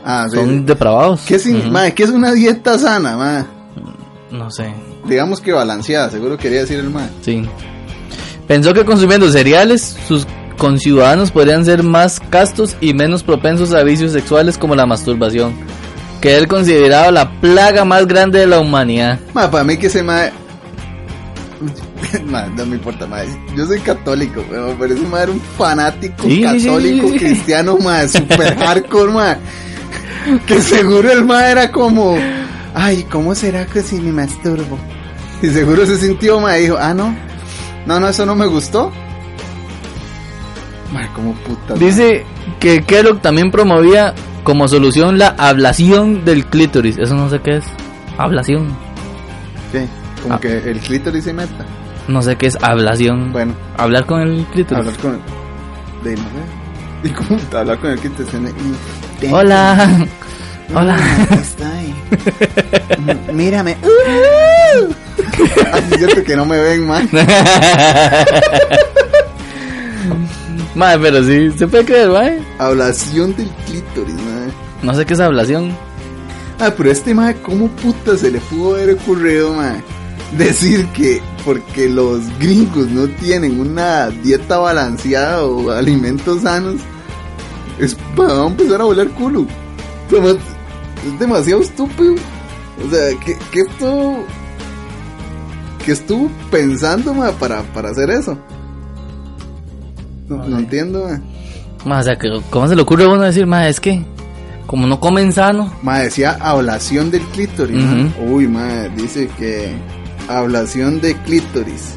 [0.06, 0.36] Ah, sí.
[0.36, 1.22] son depravados.
[1.26, 1.70] ¿Qué, es, in- Ujú.
[1.70, 3.46] mae, ¿Qué es una dieta sana?
[4.30, 4.74] No sé.
[5.08, 6.92] Digamos que balanceada, seguro quería decir el.
[7.22, 7.48] Sí.
[8.46, 10.26] Pensó que consumiendo cereales, sus
[10.58, 15.54] conciudadanos podrían ser más castos y menos propensos a vicios sexuales como la masturbación,
[16.24, 19.20] que él consideraba la plaga más grande de la humanidad.
[19.34, 20.32] Ma, para mí que ese mae...
[22.24, 23.26] Ma, no me importa, mae.
[23.54, 27.18] Yo soy católico, pero ese mae era un fanático Sí, católico sí, sí.
[27.18, 29.36] cristiano, mae, super hardcore, mae.
[30.46, 32.16] Que seguro el mae era como...
[32.72, 34.78] Ay, ¿cómo será que si me masturbo?
[35.42, 37.14] Y seguro se sintió, mae, dijo, ah, no.
[37.84, 38.90] No, no, eso no me gustó.
[40.90, 41.74] Mae, como puta.
[41.74, 42.24] Dice
[42.60, 46.96] que Kellogg también promovía como solución la ablación del clítoris.
[46.98, 47.64] Eso no sé qué es.
[48.18, 48.68] Ablación.
[49.72, 49.86] ¿Qué?
[50.22, 50.40] Como Ah.
[50.40, 51.64] que el clítoris se meta.
[52.06, 53.32] No sé qué es ablación.
[53.32, 53.54] Bueno.
[53.76, 54.86] Hablar con el clítoris.
[54.86, 55.20] Hablar con el...
[56.04, 56.28] De, no sé.
[57.04, 58.32] ¿Y cómo hablar con el clítoris?
[59.22, 60.06] Y- Hola.
[60.74, 60.96] Hola.
[60.98, 61.94] Ah, está ahí.
[63.06, 63.76] M- Mírame.
[65.72, 67.08] Así es cierto que no me ven, man.
[70.74, 72.42] Madre, pero sí, se puede creer, mae.
[72.58, 74.52] Ablación del clítoris, man.
[74.82, 75.72] No sé qué es ablación.
[76.58, 79.82] Ah, pero este man, ¿cómo puta se le pudo haber ocurrido, man?
[80.36, 86.76] Decir que porque los gringos no tienen una dieta balanceada o alimentos sanos,
[87.78, 89.46] es para empezar a volar culo.
[90.10, 92.14] Es demasiado estúpido.
[92.84, 94.24] O sea, ¿qué, qué estuvo,
[95.84, 98.36] qué estuvo pensando, man, para, para hacer eso?
[100.28, 101.06] No, no entiendo.
[101.84, 104.02] Ma, o sea, que, ¿cómo se le ocurre a uno decir, ma, es que
[104.66, 105.72] como no comen sano?
[105.82, 107.84] Ma, decía ablación del clítoris.
[108.26, 109.72] Uy, ma, dice que
[110.28, 111.94] ablación de clítoris.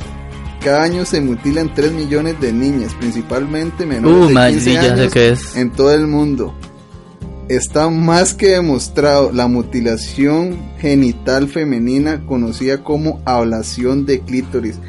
[0.63, 4.76] Cada año se mutilan 3 millones de niñas, principalmente menores Uh, de ma, 15 sí,
[4.76, 5.56] años es.
[5.56, 6.54] en todo el mundo.
[7.48, 14.80] Está más que demostrado la mutilación genital femenina conocida como ablación de clítoris.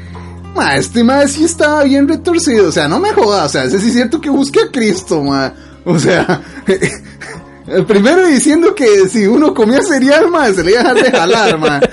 [0.55, 3.79] Ma, este ma sí estaba bien retorcido, o sea, no me jodas, o sea, ese
[3.79, 5.53] sí es cierto que busque a Cristo, ma.
[5.85, 6.41] O sea,
[7.87, 11.57] primero diciendo que si uno comía cereal, ma, se le iba a dejar de jalar,
[11.59, 11.79] ma.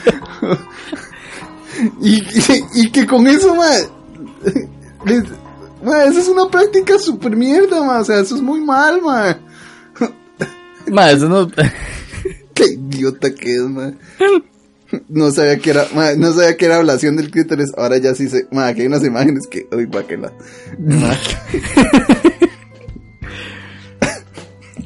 [2.00, 3.66] Y, y, y que con eso, ma,
[5.04, 5.24] les-
[5.84, 9.38] ma, esa es una práctica super mierda, ma, o sea, eso es muy mal, ma.
[10.90, 11.46] Ma, eso no...
[12.54, 13.92] Qué idiota que es, ma.
[15.08, 18.28] No sabía que era, ma, no sabía que era ablación del clítoris, ahora ya sí
[18.28, 20.32] sé, ma, aquí hay unas imágenes que, uy, pa' que la,
[20.78, 21.10] ma.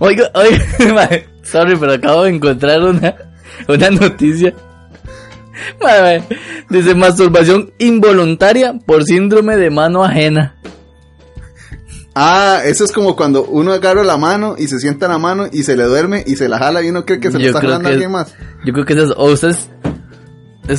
[0.03, 1.09] Oiga, oiga, ma,
[1.43, 3.15] sorry, pero acabo de encontrar una,
[3.69, 4.55] una noticia.
[5.83, 6.25] Ma,
[6.71, 10.57] dice masturbación involuntaria por síndrome de mano ajena.
[12.15, 15.47] Ah, eso es como cuando uno agarra la mano y se sienta en la mano
[15.53, 17.61] y se le duerme y se la jala y uno cree que se la está
[17.61, 18.35] jalando a que alguien más.
[18.65, 19.15] Yo creo que es eso.
[19.17, 19.69] O es-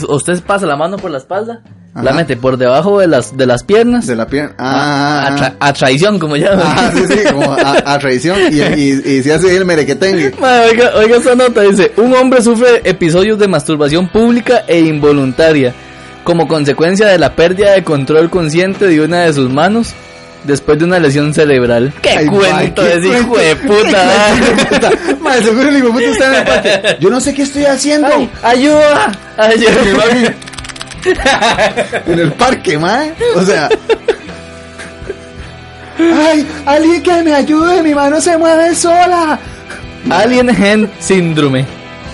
[0.08, 1.62] o ustedes pasa la mano por la espalda,
[1.94, 4.08] la mete por debajo de las, de las piernas.
[4.08, 4.56] De la pierna.
[4.58, 6.62] a, Ah, a tra- a traición, como llaman.
[6.66, 10.34] ah, sí, sí, como a, a traición y, y, y se hace el merequetengue.
[10.70, 15.74] Oiga, oiga esta nota, dice, un hombre sufre episodios de masturbación pública e involuntaria
[16.24, 19.94] como consecuencia de la pérdida de control consciente de una de sus manos
[20.44, 21.94] después de una lesión cerebral.
[22.02, 24.36] ¡Qué Ay, cuento ma, qué ese hijo de puta!
[25.22, 25.34] ma.
[25.36, 26.72] Seguro el hijo de puta está en el patio.
[27.00, 28.08] Yo no sé qué estoy haciendo.
[28.08, 29.12] Ay, ¡Ayuda!
[29.38, 30.36] ¡Ayuda!
[32.06, 33.14] En el parque, mae.
[33.36, 33.70] O sea.
[35.98, 39.40] Ay, alguien que me ayude, mi mano se mueve sola.
[40.10, 41.66] Alien Hand Síndrome.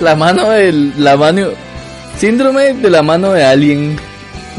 [0.01, 0.93] La mano del...
[0.97, 1.47] La mano...
[2.17, 3.99] Síndrome de la mano de alien.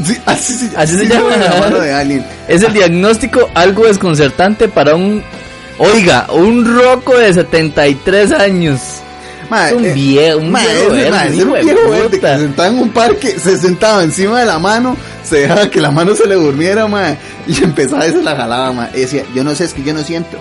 [0.05, 1.35] Sí, así, se- Así se sí, llama.
[1.37, 2.25] La mano de alguien.
[2.47, 5.23] Es el diagnóstico algo desconcertante para un...
[5.77, 8.79] Oiga, un roco de 73 años.
[9.49, 12.09] Ma, Es un eh, viejo, un ma, viejo verde, ma, ese hijo un viejo verde
[12.11, 12.35] que puta.
[12.35, 15.89] se sentaba en un parque, se sentaba encima de la mano, se dejaba que la
[15.89, 17.15] mano se le durmiera, ma,
[17.47, 19.93] y empezaba y se la jalaba, ma, y decía, yo no sé, es que yo
[19.93, 20.37] no siento.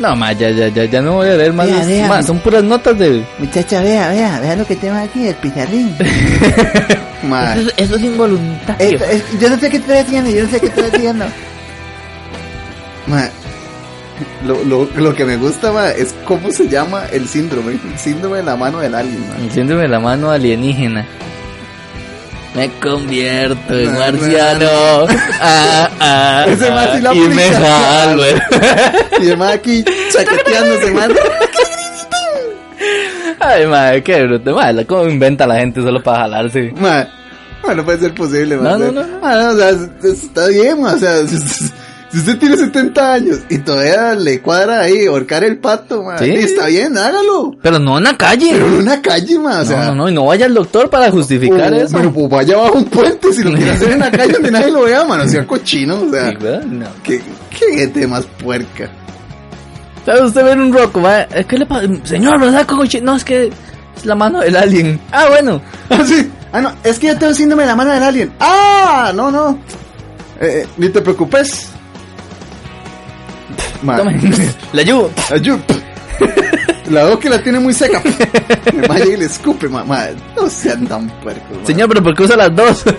[0.00, 1.66] No, ma, ya, ya, ya, ya no voy a leer más.
[1.66, 2.08] Vea, vea.
[2.08, 3.22] Ma, son puras notas de.
[3.38, 5.94] Muchacha, vea, vea, vea lo que tengo aquí, el pizarrín.
[7.20, 8.98] Eso, eso es involuntario.
[8.98, 11.26] Eh, eh, yo no sé qué estoy haciendo, yo no sé qué estoy haciendo.
[13.06, 13.28] ma,
[14.44, 18.38] lo, lo, lo que me gusta, ma, es cómo se llama el síndrome, el síndrome
[18.38, 19.36] de la mano del alien, ma.
[19.36, 21.06] El síndrome de la mano alienígena.
[22.54, 25.06] Me convierto en No, marciano.
[25.42, 28.22] Ah, ah, Ese ah, más sí la y me jalo.
[29.22, 31.08] Y el ma aquí chaqueteándose, ma.
[33.38, 34.54] Ay, madre, qué bruto.
[34.54, 36.72] Madre, ¿cómo inventa la gente solo para jalarse?
[36.76, 37.06] Ma,
[37.66, 38.70] ma, no puede ser posible, ma.
[38.70, 39.18] No, no, no, no.
[39.20, 41.14] ma, no, o sea, es- es- está bien, o sea,
[42.10, 46.30] si, usted tiene 70 años y todavía le cuadra ahí ahorcar el pato, ma, Sí.
[46.30, 47.56] está bien, hágalo.
[47.62, 48.50] Pero no en la calle.
[48.52, 49.78] Pero en una calle, ma, o sea.
[49.78, 51.96] no, no, no, y no vaya al doctor para justificar o- eso.
[51.96, 54.70] Pero pues vaya bajo un puente si lo quiere hacer en la calle donde nadie
[54.70, 56.34] lo vea, mano, sea cochino, o sea,
[57.02, 57.20] qué,
[57.94, 58.90] qué más puerca.
[60.06, 61.02] ¿Sabe usted ver un roco?
[61.02, 61.26] va?
[61.26, 61.86] ¿Qué le pasa?
[62.04, 62.66] Señor, ¿verdad?
[62.66, 63.00] coche?
[63.00, 63.50] No, es que
[63.96, 64.98] es la mano del alien.
[65.12, 65.60] Ah, bueno.
[65.90, 66.30] Ah, sí.
[66.52, 68.32] Ah, no, es que yo tengo síndrome de la mano del alien.
[68.40, 69.58] Ah, no, no.
[70.40, 71.68] Eh, eh, ni te preocupes.
[73.82, 74.20] Ma, Tome,
[74.72, 75.10] le ayudo.
[75.30, 75.58] Ayú.
[76.90, 78.02] La veo que la tiene muy seca.
[78.74, 80.06] Me vaya y le escupe, mamá.
[80.36, 81.58] No sean tan puercos.
[81.66, 82.82] Señor, pero ¿por qué usa las dos?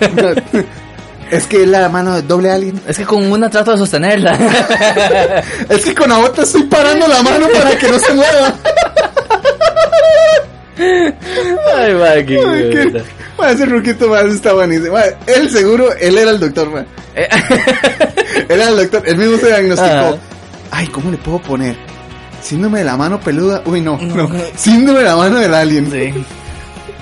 [1.30, 2.78] Es que es la mano de doble alien.
[2.86, 4.36] es que con una trato de sostenerla.
[5.70, 8.54] Es que con la otra estoy parando la mano para que no se mueva.
[10.78, 13.02] Ay, va, qué Ay, qué-
[13.50, 14.96] ese ruquito más está buenísimo.
[15.26, 16.84] Él seguro, él era el doctor, ma.
[17.14, 17.28] Eh,
[18.48, 19.86] Él era el doctor, él mismo se diagnosticó.
[19.88, 20.14] Ajá.
[20.72, 21.76] Ay, ¿cómo le puedo poner?
[22.42, 23.62] Síndrome de la mano peluda.
[23.66, 24.28] Uy, no, no.
[24.56, 25.90] Síndrome de la mano del alien.
[25.90, 26.12] sí.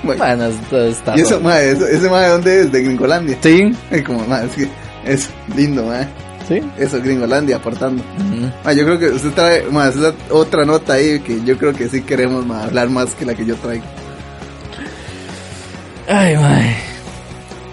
[0.03, 1.15] Bueno, esto está.
[1.15, 1.43] y eso, raro.
[1.45, 2.73] ma, eso- ese ma de dónde es?
[2.73, 3.37] De Gringolandia.
[3.43, 4.69] Sí, Ay, como, ma, es que
[5.05, 6.07] es lindo, ma.
[6.49, 6.59] sí.
[6.79, 8.03] Eso, Gringolandia aportando.
[8.65, 9.95] Ma, yo creo que usted trae más
[10.31, 13.57] otra nota ahí que yo creo que sí queremos hablar más que la que yo
[13.57, 13.85] traigo.
[16.09, 16.77] Ay, mae.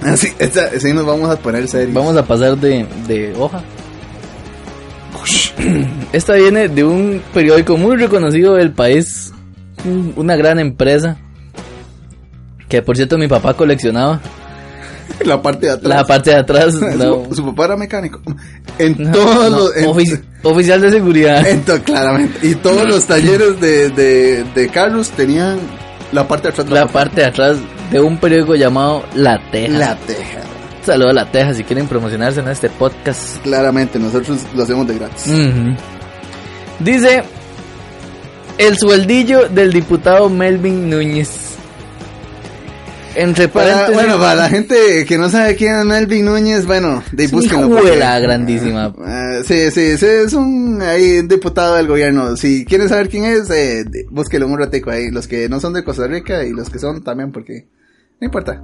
[0.04, 1.94] Así, esta, sí nos vamos a poner serios.
[1.94, 3.62] Vamos a pasar de, de hoja.
[6.14, 9.34] Esta viene de un periódico muy reconocido del país.
[9.86, 11.18] un- Una gran empresa.
[12.70, 14.20] Que por cierto mi papá coleccionaba.
[15.26, 15.90] la parte de atrás.
[15.90, 16.74] La parte de atrás.
[17.32, 18.22] Su- papá era mecánico.
[18.80, 19.78] En no, todos no, los.
[19.78, 21.48] en- ofici- oficial de seguridad.
[21.50, 22.46] en to- claramente.
[22.46, 25.58] Y todos los talleres de, de, de Carlos tenían
[26.12, 26.68] la parte de atrás.
[26.68, 26.94] de La papá.
[26.94, 27.58] parte de atrás
[27.92, 29.78] de un periódico llamado La Teja.
[29.80, 30.42] La teja.
[30.88, 33.44] Saludos a La Teja si quieren promocionarse en este podcast.
[33.44, 35.26] Claramente, nosotros lo hacemos de gratis.
[36.80, 37.24] Dice
[38.58, 41.30] el sueldillo del diputado Melvin Núñez.
[43.16, 43.96] Entre Para, paréntesis.
[44.02, 47.68] bueno, para la gente que no sabe quién es Melvin Núñez, bueno, de búsquenlo.
[47.68, 48.94] grandísima.
[49.06, 52.38] Eh, sí, sí, sí, es un, ahí, diputado del gobierno.
[52.38, 55.12] Si quieren saber quién es, eh, búsquenlo un ratico ahí.
[55.12, 57.68] Los que no son de Costa Rica y los que son también, porque
[58.22, 58.64] no importa.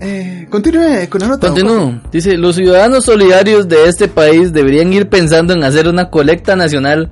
[0.00, 1.48] Eh, continúe con la nota.
[1.48, 2.00] Continúo.
[2.12, 7.10] Dice, los ciudadanos solidarios de este país deberían ir pensando en hacer una colecta nacional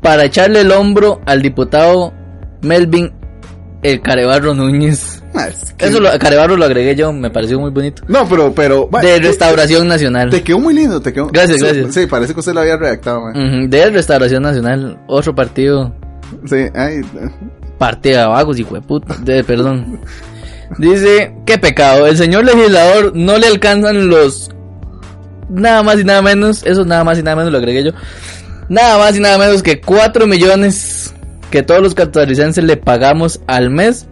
[0.00, 2.12] para echarle el hombro al diputado
[2.62, 3.12] Melvin
[3.82, 5.22] el Carebarro Núñez.
[5.34, 8.02] Ah, es que- Eso lo, Carebarro lo agregué yo, me pareció muy bonito.
[8.06, 8.88] No, pero, pero.
[8.92, 10.30] De te- Restauración Nacional.
[10.30, 11.26] Te quedó muy lindo, te quedó.
[11.26, 11.94] Gracias, sí, gracias.
[11.94, 13.68] Sí, parece que usted lo había redactado, man.
[13.68, 15.92] De Restauración Nacional, otro partido
[16.46, 17.00] Sí, ay,
[17.78, 19.16] Parte de vagos, hijo de puta.
[19.22, 20.00] De, perdón.
[20.78, 22.06] Dice, qué pecado.
[22.06, 24.50] El señor legislador no le alcanzan los.
[25.48, 26.64] Nada más y nada menos.
[26.64, 27.92] Eso nada más y nada menos lo agregué yo.
[28.68, 31.14] Nada más y nada menos que 4 millones
[31.50, 34.06] que todos los costarricenses le pagamos al mes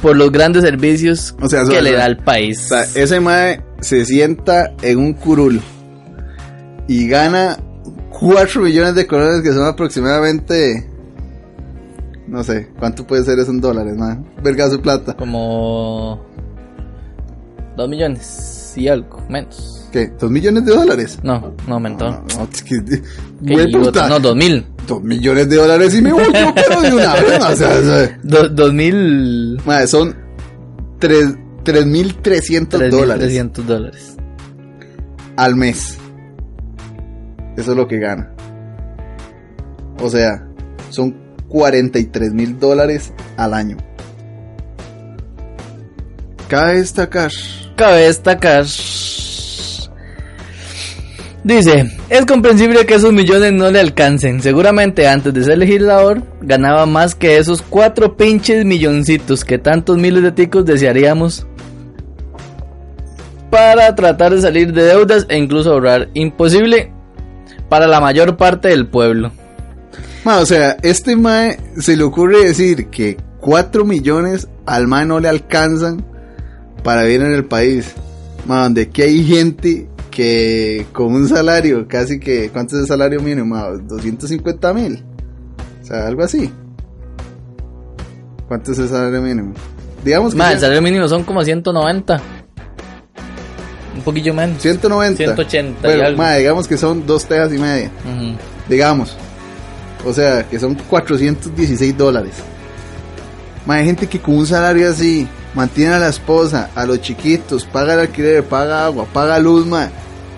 [0.00, 2.64] por los grandes servicios O sea, que le da el país.
[2.64, 5.60] O sea, ese mae se sienta en un curul
[6.88, 7.58] y gana
[8.18, 10.89] 4 millones de colones que son aproximadamente.
[12.30, 14.16] No sé, ¿cuánto puede ser eso en dólares, mae?
[14.42, 15.14] Verga su plata.
[15.16, 16.24] Como.
[17.76, 19.88] 2 millones y algo, menos.
[19.90, 20.12] ¿Qué?
[20.16, 21.18] ¿2 millones de dólares?
[21.22, 22.08] No, no aumentó.
[22.08, 23.02] No, no, es que- Qué
[23.40, 23.86] Güey, idiota.
[23.88, 24.08] puta.
[24.08, 24.66] No, 2000.
[24.86, 27.82] 2 millones de dólares y me voy yo, pero de una vez, o sea, o
[27.82, 29.60] sea, Do- 2000.
[29.66, 30.14] mae, son
[31.00, 34.16] 3 3.300 dólares 300 dólares.
[35.36, 35.98] al mes.
[37.56, 38.30] Eso es lo que gana.
[40.00, 40.46] O sea,
[40.90, 41.14] son
[41.50, 43.76] 43 mil dólares al año.
[46.48, 47.30] Cabe destacar
[47.76, 48.64] Cabe destacar
[51.42, 54.42] Dice, es comprensible que esos millones no le alcancen.
[54.42, 60.22] Seguramente antes de ser legislador ganaba más que esos cuatro pinches milloncitos que tantos miles
[60.22, 61.46] de ticos desearíamos
[63.50, 66.08] para tratar de salir de deudas e incluso ahorrar.
[66.12, 66.92] Imposible
[67.70, 69.32] para la mayor parte del pueblo.
[70.24, 75.18] Ma, o sea, este mae se le ocurre decir que 4 millones al mae no
[75.18, 76.04] le alcanzan
[76.84, 77.92] para vivir en el país.
[78.46, 83.20] Ma, donde aquí hay gente que con un salario casi que, ¿cuánto es el salario
[83.20, 83.46] mínimo?
[83.46, 85.02] Ma, 250 mil.
[85.82, 86.50] O sea, algo así.
[88.46, 89.54] ¿Cuánto es el salario mínimo?
[90.04, 92.20] Digamos que el salario mínimo son como 190.
[93.96, 94.60] Un poquillo menos.
[94.62, 95.16] 190.
[95.16, 96.18] 180 y Bueno, algo.
[96.22, 97.90] ma, digamos que son dos tejas y media.
[98.68, 99.16] Digamos.
[100.06, 102.32] O sea, que son 416 dólares.
[103.66, 107.64] Ma, hay gente que con un salario así mantiene a la esposa, a los chiquitos,
[107.64, 109.66] paga el alquiler, paga agua, paga luz,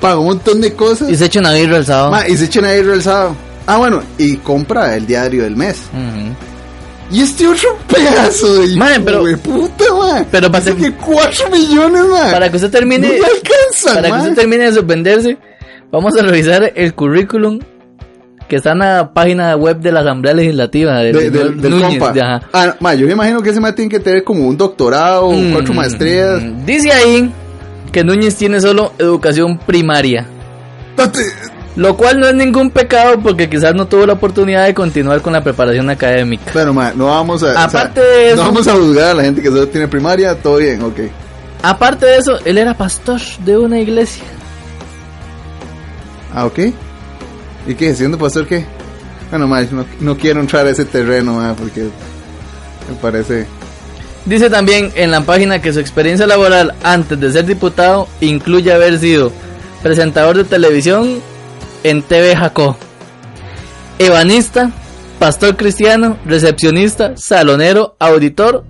[0.01, 1.09] paga un montón de cosas.
[1.09, 2.17] Y se echa una birra el sábado.
[2.29, 3.37] y se echan a ir el sábado.
[3.67, 5.77] Ah, bueno, y compra el diario del mes.
[7.13, 10.25] Y este otro pedazo de hijo Ma, pero- de puta, ma.
[10.31, 12.31] pero para Dice que 4 millones, ma.
[12.33, 13.19] Para que usted termine.
[13.19, 15.37] No alcanza, para que usted termine de sorprenderse,
[15.93, 17.61] vamos a revisar el currículum
[18.49, 21.89] que está en la página web de la Asamblea Legislativa del, De- del, del Núñez,
[21.99, 22.13] compa.
[22.13, 22.43] de- ajá.
[22.53, 25.53] Ah, ma, yo me imagino que ese ma tiene que tener como un doctorado, Mm,
[25.53, 26.43] cuatro maestrías.
[26.67, 27.33] Dice ahí
[27.91, 30.27] que Núñez tiene solo educación primaria.
[30.97, 31.21] Date-
[31.75, 35.33] Lo cual no es ningún pecado porque quizás no tuvo la oportunidad de continuar con
[35.33, 36.51] la preparación académica.
[36.53, 37.65] Bueno, ma, no vamos a.
[37.65, 39.89] Aparte o sea, de eso- No vamos a juzgar a la gente que solo tiene
[39.89, 41.01] primaria, todo bien, ok.
[41.63, 44.25] Aparte de eso, él era pastor de una iglesia.
[46.35, 46.59] Ah, ok.
[47.67, 47.95] ¿Y qué?
[47.95, 48.65] ¿Siendo pastor qué?
[49.31, 53.47] Bueno, ma, no, no quiero entrar a ese terreno, ma, porque me parece.
[54.25, 58.99] Dice también en la página que su experiencia laboral antes de ser diputado incluye haber
[58.99, 59.33] sido
[59.83, 61.21] presentador de televisión
[61.83, 62.77] en TV Jacó,
[63.99, 64.71] ebanista,
[65.19, 68.65] pastor cristiano, recepcionista, salonero, auditor,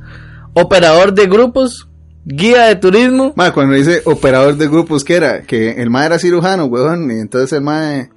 [0.55, 1.88] operador de grupos,
[2.24, 3.33] guía de turismo.
[3.37, 5.42] Ma, cuando dice operador de grupos, ¿qué era?
[5.42, 8.09] Que el ma era cirujano, weón, y entonces el ma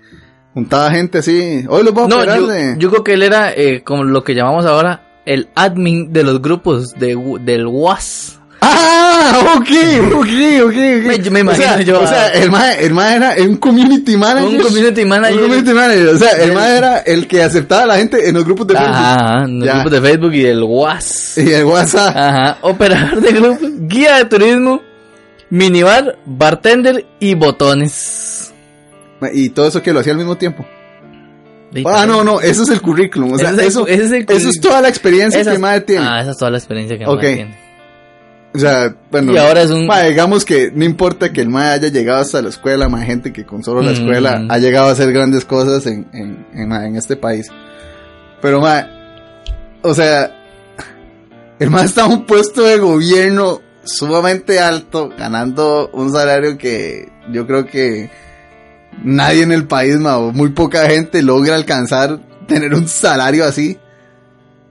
[0.56, 1.63] juntaba gente así.
[1.70, 2.48] Hoy voy a No, operar yo,
[2.80, 6.41] yo creo que él era eh, como lo que llamamos ahora el admin de los
[6.41, 8.39] grupos de, del WAS.
[8.62, 9.70] Ah, ok,
[10.13, 11.30] ok, ok, ok.
[11.32, 14.18] Me- me o sea, imagino yo O sea, el ma, el ma era un community
[14.18, 14.50] manager.
[14.50, 15.36] Un community manager.
[15.38, 16.08] Un community manager.
[16.10, 18.76] O sea, el ma era el que aceptaba a la gente en los grupos de
[18.76, 18.96] Facebook.
[18.96, 19.74] Ajá, en los Ya.
[19.76, 21.38] grupos de Facebook y el WAS.
[21.38, 22.15] Y el WhatsApp.
[22.15, 24.82] Ajá, operador de grupos, guía de turismo,
[25.50, 28.35] minibar, bartender y botones.
[29.34, 30.65] Y todo eso que lo hacía al mismo tiempo.
[31.86, 33.34] Ah, no, no, eso es el currículum.
[33.34, 35.82] O sea, es el- eso, es el eso es toda la experiencia Esa que madre
[35.82, 36.06] tiene.
[36.08, 37.21] Ah, esa es toda la experiencia que Ok.
[37.23, 37.65] Mae tiene.
[38.54, 39.34] O sea, bueno.
[39.34, 42.41] Y ahora es un- ma, digamos que no importa que el MAE haya llegado hasta
[42.41, 43.95] la escuela, más gente que con solo la Mm.
[43.95, 47.47] escuela ha llegado a hacer grandes cosas en, en, en, en este país.
[48.41, 48.88] Pero, ma,
[49.82, 50.32] o sea,
[51.60, 57.45] el MAE está en un puesto de gobierno sumamente alto, ganando un salario que yo
[57.45, 58.10] creo que
[59.03, 63.77] nadie en el país, ma, muy poca gente logra alcanzar tener un salario así.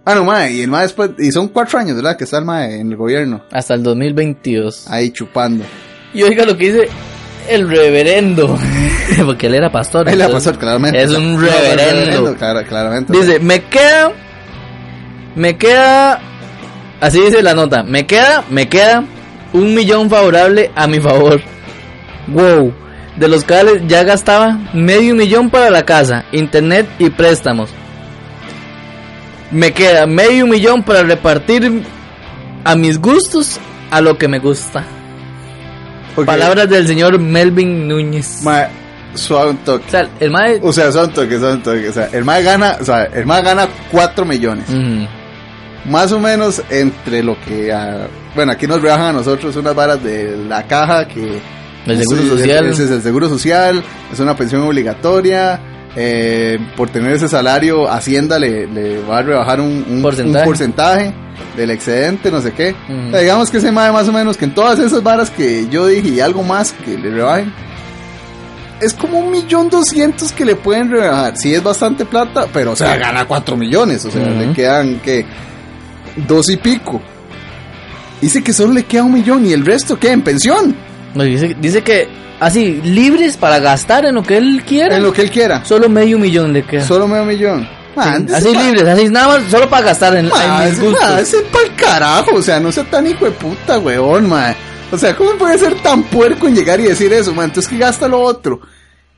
[0.05, 2.17] Ah, no, mae, y el mae después, y son cuatro años, ¿verdad?
[2.17, 4.91] Que está el mae en el gobierno, Hasta el 2022.
[4.91, 5.65] ahí chupando.
[6.13, 6.89] Y oiga lo que dice
[7.49, 8.59] el reverendo.
[9.27, 10.09] Porque él era pastor.
[10.09, 11.03] Él entonces, pasó, claramente.
[11.03, 12.35] Es un reverendo.
[12.37, 13.13] claro, claramente.
[13.13, 14.13] Dice, me queda.
[15.37, 16.21] Me queda.
[17.01, 17.83] Así dice la nota.
[17.83, 19.05] Me queda, me queda
[19.53, 21.41] un millón favorable a mi favor.
[22.29, 22.73] Wow.
[23.17, 27.71] De los cuales ya gastaba medio millón para la casa, internet y préstamos.
[29.53, 31.85] Me queda medio millón para repartir
[32.65, 34.85] a mis gustos a lo que me gusta.
[36.27, 38.43] Palabras del señor Melvin Núñez.
[38.43, 38.69] Mae,
[39.15, 39.85] suave toque.
[39.87, 40.61] O sea, el mae.
[40.63, 41.89] O sea, suave un toque, suave un toque.
[41.89, 44.69] O sea, el mae gana, o sea, el mae gana cuatro millones.
[44.69, 45.07] Ujú.
[45.91, 50.03] Más o menos entre lo que, ah, bueno, aquí nos rebajan a nosotros unas varas
[50.03, 51.41] de la caja que...
[51.87, 52.67] El seguro Sí, social.
[52.67, 55.61] Ese es el seguro social, es una pensión obligatoria.
[55.97, 60.43] eh, por tener ese salario, Hacienda le, le va a rebajar un, un- Porcentaje.
[60.43, 61.15] un porcentaje
[61.57, 62.75] del excedente, no sé qué.
[63.07, 65.69] O sea, digamos que ese mae más o menos que en todas esas varas que
[65.71, 67.53] yo dije y algo más que le rebajen,
[68.81, 71.37] es como un millón doscientos que le pueden rebajar.
[71.37, 75.25] Sí es bastante plata, pero o sea, gana cuatro millones, o sea, le quedan que
[76.27, 77.01] dos y pico.
[78.21, 80.75] Dice que solo le queda un millón y el resto queda en pensión,
[81.15, 82.09] Dice, dice que
[82.41, 84.97] así, libres para gastar en lo que él quiera.
[84.97, 85.65] en lo que él quiera.
[85.65, 86.85] Solo medio millón le queda.
[86.85, 87.69] Solo medio millón.
[87.97, 91.11] Ah, Sí, así libres, así nada más, solo para gastar en, ma, en mis gustos.
[91.11, 94.53] ma, ese pa'l carajo, o sea, no sea tan hijo de puta, weón, ma.
[94.91, 97.45] O sea, ¿cómo puede ser tan puerco en llegar y decir eso, ma?
[97.45, 98.61] Entonces que gasta lo otro.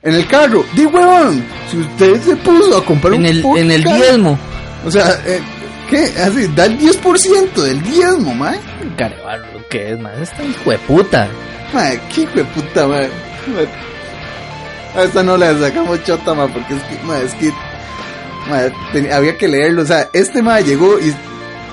[0.03, 0.65] En el carro.
[0.75, 1.43] Di huevón.
[1.71, 4.39] Si usted se puso a comprar En un el, en el carro, diezmo.
[4.85, 5.41] O sea, eh,
[5.91, 6.13] ¿qué?
[6.23, 8.59] Así, da el 10% del diezmo, mae.
[8.97, 10.17] Carebarro, ¿qué es, más?
[10.21, 11.29] Esta hijo de puta.
[11.73, 12.87] Mae, qué hijo puta.
[12.87, 13.09] Mae,
[14.97, 17.53] A esta no le sacamos chota, mae, porque es que, mae, es que,
[18.49, 19.83] mae, ten- había que leerlo.
[19.83, 21.15] O sea, este mae llegó y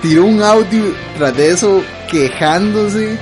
[0.01, 3.17] tiró un audio tras de eso quejándose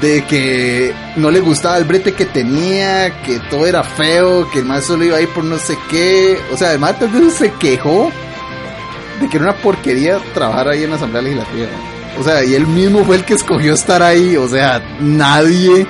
[0.00, 4.64] de que no le gustaba el brete que tenía, que todo era feo, que el
[4.64, 6.38] mae solo iba a ir por no sé qué.
[6.52, 6.96] O sea, además
[7.36, 8.10] se quejó
[9.20, 11.66] de que era una porquería trabajar ahí en la Asamblea Legislativa.
[12.18, 14.36] O sea, y él mismo fue el que escogió estar ahí.
[14.36, 15.86] O sea, nadie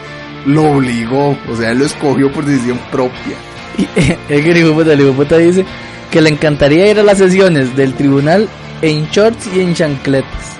[0.46, 1.36] lo obligó.
[1.48, 3.36] O sea, él lo escogió por decisión propia.
[3.76, 5.64] Y es que el el dice
[6.10, 8.48] que le encantaría ir a las sesiones del tribunal
[8.82, 10.56] en shorts y en chancletas.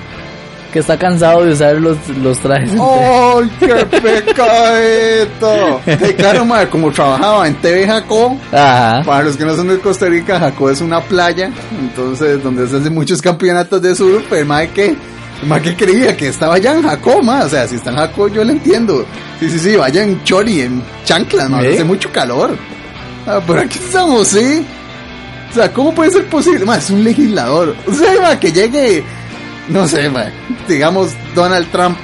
[0.73, 2.71] Que está cansado de usar los, los trajes.
[2.79, 5.81] ¡Ay, qué pecadito!
[6.07, 9.03] Sí, claro, madre, como trabajaba en TV Jacó, Ajá.
[9.05, 11.51] para los que no son de Costa Rica, Jacó es una playa,
[11.81, 14.95] entonces donde se hacen muchos campeonatos de surf, el madre que,
[15.47, 18.29] mae que creía que estaba allá en Jacó, ma, o sea, si está en Jacó
[18.29, 19.05] yo lo entiendo.
[19.41, 21.75] Sí, sí, sí, vaya en chori, en chanclas, ma, ¿Eh?
[21.75, 22.57] hace mucho calor.
[23.27, 24.65] Ah, pero aquí estamos, ¿sí?
[25.51, 26.65] O sea, ¿cómo puede ser posible?
[26.65, 27.75] Ma, es un legislador.
[27.87, 29.03] O sea, ma, que llegue,
[29.69, 30.25] no sé, ma,
[30.67, 31.97] digamos Donald Trump.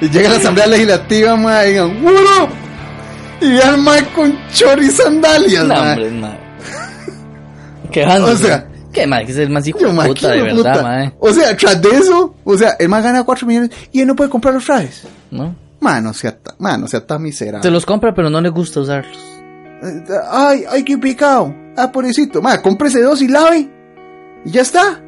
[0.00, 2.48] Y llega a la Asamblea Legislativa, ma, y digan, ¡What up?".
[3.40, 5.90] Y vean ma con chori y sandalias, No, ma.
[5.92, 6.38] hombre, madre.
[7.92, 8.44] Quejándose.
[8.44, 8.66] O sea,
[8.96, 9.26] ¿Qué, madre?
[9.26, 10.70] Que es el más hijo de puta, de puta.
[10.72, 11.12] verdad, madre.
[11.20, 14.16] O sea, tras de eso, o sea, el más gana 4 millones y él no
[14.16, 15.06] puede comprar los trajes.
[15.30, 15.54] ¿No?
[15.80, 17.70] Mano, sea, mano, sea tan Se miserable.
[17.70, 19.18] los compra, pero no le gusta usarlos.
[19.82, 21.54] Eh, Ay, ay, qué picado.
[21.76, 22.40] Ah, pobrecito.
[22.40, 23.70] Ma, cómprese dos y lave.
[24.44, 25.02] Y ya está.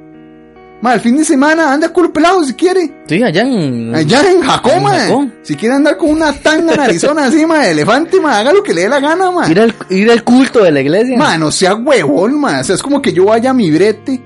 [0.81, 3.03] Ma, el fin de semana anda culo pelado si quiere.
[3.09, 3.95] Sí, allá en.
[3.95, 5.29] Allá en Jacó, ma.
[5.43, 8.73] Si quiere andar con una tanga narizona así, ma, de elefante, ma, haga lo que
[8.73, 9.51] le dé la gana, ma.
[9.51, 11.19] Ir al, ir al culto de la iglesia.
[11.19, 12.61] Ma, no sea huevón, ma.
[12.61, 14.23] O sea, es como que yo vaya a mi brete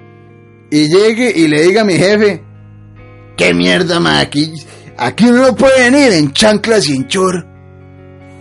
[0.70, 2.42] y llegue y le diga a mi jefe,
[3.36, 4.52] qué mierda, ma, aquí,
[4.98, 7.46] aquí uno no puede venir en chanclas y en chor.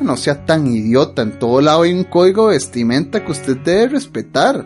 [0.02, 3.90] No sea tan idiota, en todo lado hay un código de vestimenta que usted debe
[3.90, 4.66] respetar.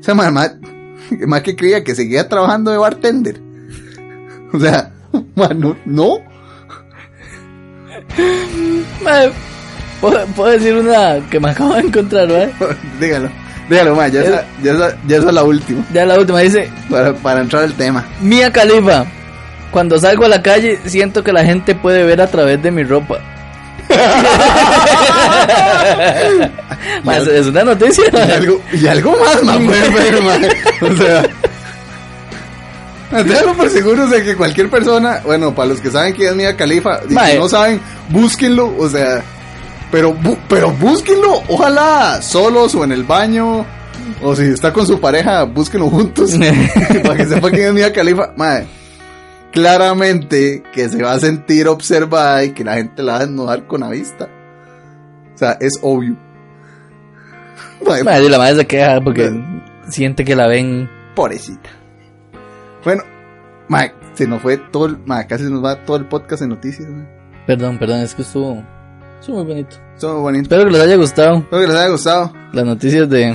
[0.00, 0.50] O sea, ma, ma,
[1.26, 3.40] ma que creía que seguía trabajando de bartender.
[4.52, 4.92] O sea,
[5.34, 5.50] ma,
[5.84, 6.20] no.
[9.02, 9.32] Madre,
[10.00, 12.52] ¿puedo, puedo decir una que me acabo de encontrar, ¿verdad?
[13.00, 13.30] dígalo,
[13.68, 16.70] dígalo, ma, ya, esa, ya, esa, ya esa es la última, Ya la última dice:
[16.90, 18.04] para, para entrar al tema.
[18.20, 19.06] Mía Califa.
[19.70, 22.82] Cuando salgo a la calle, siento que la gente puede ver a través de mi
[22.84, 23.20] ropa.
[27.04, 28.04] Ma, es, una noticia.
[28.12, 29.56] y algo, y algo más, ma.
[29.56, 31.22] O sea,
[33.24, 36.36] Déjalo por seguro, o sea, que cualquier persona, bueno, para los que saben quién es
[36.36, 37.78] Mia Califa, y si no saben,
[38.08, 39.22] búsquenlo, o sea,
[39.90, 43.66] pero, bu- pero búsquenlo, ojalá solos o en el baño,
[44.22, 46.30] o si está con su pareja, búsquenlo juntos,
[47.02, 48.32] para que sepa quién es Mia Califa.
[48.34, 48.66] Madre,
[49.52, 53.66] claramente que se va a sentir observada y que la gente la va a desnudar
[53.66, 54.26] con la vista.
[55.42, 56.16] Sea, es obvio.
[57.84, 59.28] Madre, Ma, y la madre se queja porque
[59.88, 60.88] siente que la ven.
[61.16, 61.68] Pobrecita.
[62.84, 63.02] Bueno,
[63.68, 66.88] ma, se nos fue todo el, casi se nos va todo el podcast en noticias.
[67.46, 68.62] Perdón, perdón, es que estuvo,
[69.18, 69.76] estuvo muy bonito.
[69.94, 70.42] Estuvo bonito.
[70.44, 72.32] Espero que les haya gustado Espero que les haya gustado.
[72.52, 73.34] las noticias de.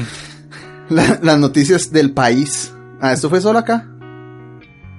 [0.90, 2.74] La- las noticias del país.
[3.02, 3.86] Ah, esto fue solo acá.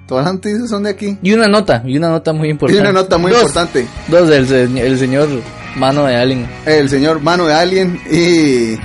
[0.07, 1.17] Todas las noticias son de aquí.
[1.23, 2.81] Y una nota, y una nota muy Y importante.
[2.81, 3.87] una nota muy Dos, importante.
[4.07, 5.27] Dos del se- el señor
[5.75, 6.47] Mano de Allen.
[6.65, 8.77] El señor Mano de Alien y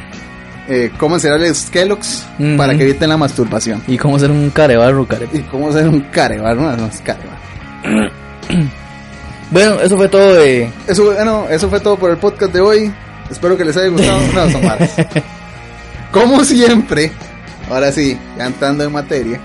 [0.69, 2.57] eh, cómo cereales Kellogg's Ujú.
[2.57, 3.83] para que eviten la masturbación.
[3.87, 5.29] Y cómo ser un carebarro, care.
[5.33, 7.39] Y cómo ser un carebar, no, no es carebar.
[9.51, 10.69] Bueno, eso fue todo de.
[10.89, 12.93] Eso, bueno, eso fue todo por el podcast de hoy.
[13.31, 14.19] Espero que les haya gustado.
[14.35, 14.93] No, son malas.
[16.11, 17.13] Como siempre,
[17.71, 19.41] ahora sí, ya entrando en materia.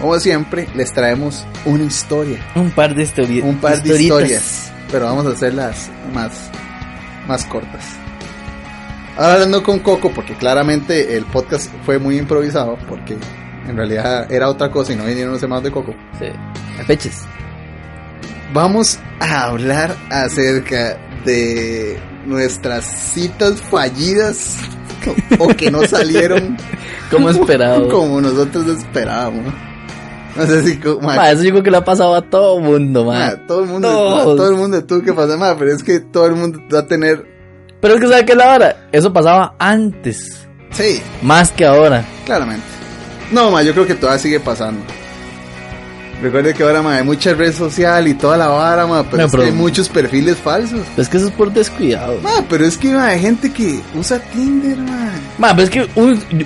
[0.00, 2.40] Como siempre, les traemos una historia.
[2.56, 3.44] Un par de historias.
[3.44, 4.71] Un par de historias.
[4.92, 6.50] Pero vamos a hacerlas más,
[7.26, 7.84] más cortas.
[9.16, 13.16] Ahora hablando con Coco, porque claramente el podcast fue muy improvisado, porque
[13.66, 15.94] en realidad era otra cosa y no vinieron los hermanos de Coco.
[16.18, 16.26] Sí.
[16.86, 17.22] Peches.
[18.52, 24.58] Vamos a hablar acerca de nuestras citas fallidas
[25.38, 26.56] o que no salieron
[27.12, 27.88] Como esperado.
[27.90, 29.52] como nosotros esperábamos.
[30.36, 33.18] No sé si ma, eso yo creo que le ha pasado a todo mundo, ma.
[33.18, 36.00] ma, todo el mundo, ma, todo el mundo tuvo que pasar, ma, pero es que
[36.00, 37.24] todo el mundo va a tener,
[37.80, 42.04] Pero es que sabe que la hora, eso pasaba antes, sí, más que ahora.
[42.24, 42.64] claramente.
[43.30, 44.80] No, ma, yo creo que todavía sigue pasando.
[46.22, 49.24] Recuerde que ahora, ma, hay mucha red social y toda la vara, ma, pero No,
[49.24, 50.80] es pero- que hay muchos perfiles falsos.
[50.96, 52.20] Es que eso es por descuidado.
[52.22, 55.10] Ma, pero es que ma, hay gente que usa Tinder, ma.
[55.38, 55.88] Ma, pero es que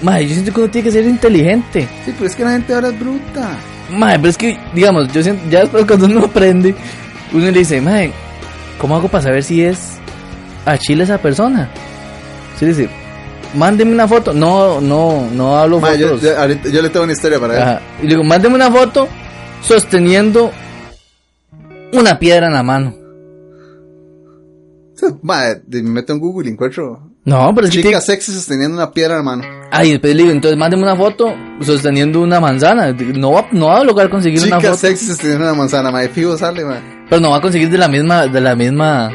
[0.03, 1.87] ma, yo siento que uno tiene que ser inteligente.
[2.07, 3.51] Sí, pero es que la gente ahora es bruta.
[3.91, 6.75] Ma, pero es que, digamos, yo siento, ya después cuando uno aprende,
[7.33, 8.01] uno le dice, ma,
[8.79, 9.99] ¿cómo hago para saber si es
[10.65, 11.71] a Chile esa persona?
[12.59, 12.89] Sí, dice,
[13.55, 14.33] mándeme una foto.
[14.33, 16.23] No, no, no hablo Ma, yo, fotos.
[16.23, 17.63] yo- ahorita- yo le tengo una historia para.
[17.63, 17.81] Ajá.
[18.01, 19.07] Y le digo, mándeme una foto
[19.63, 20.51] sosteniendo
[21.93, 22.95] una piedra en la mano.
[25.23, 28.93] Ma, me meto en Google y encuentro No, pero es que chica sexy sosteniendo una
[28.93, 29.45] piedra en la mano.
[29.73, 32.93] Ay, después le digo, entonces mándeme una foto sosteniendo una manzana.
[32.93, 34.77] No va, no va a lograr conseguir una Chica foto.
[34.77, 36.79] sexy sosteniendo una manzana, ma, de fijo sale, ma.
[37.11, 39.11] Pero no va a conseguir de la misma, de la misma.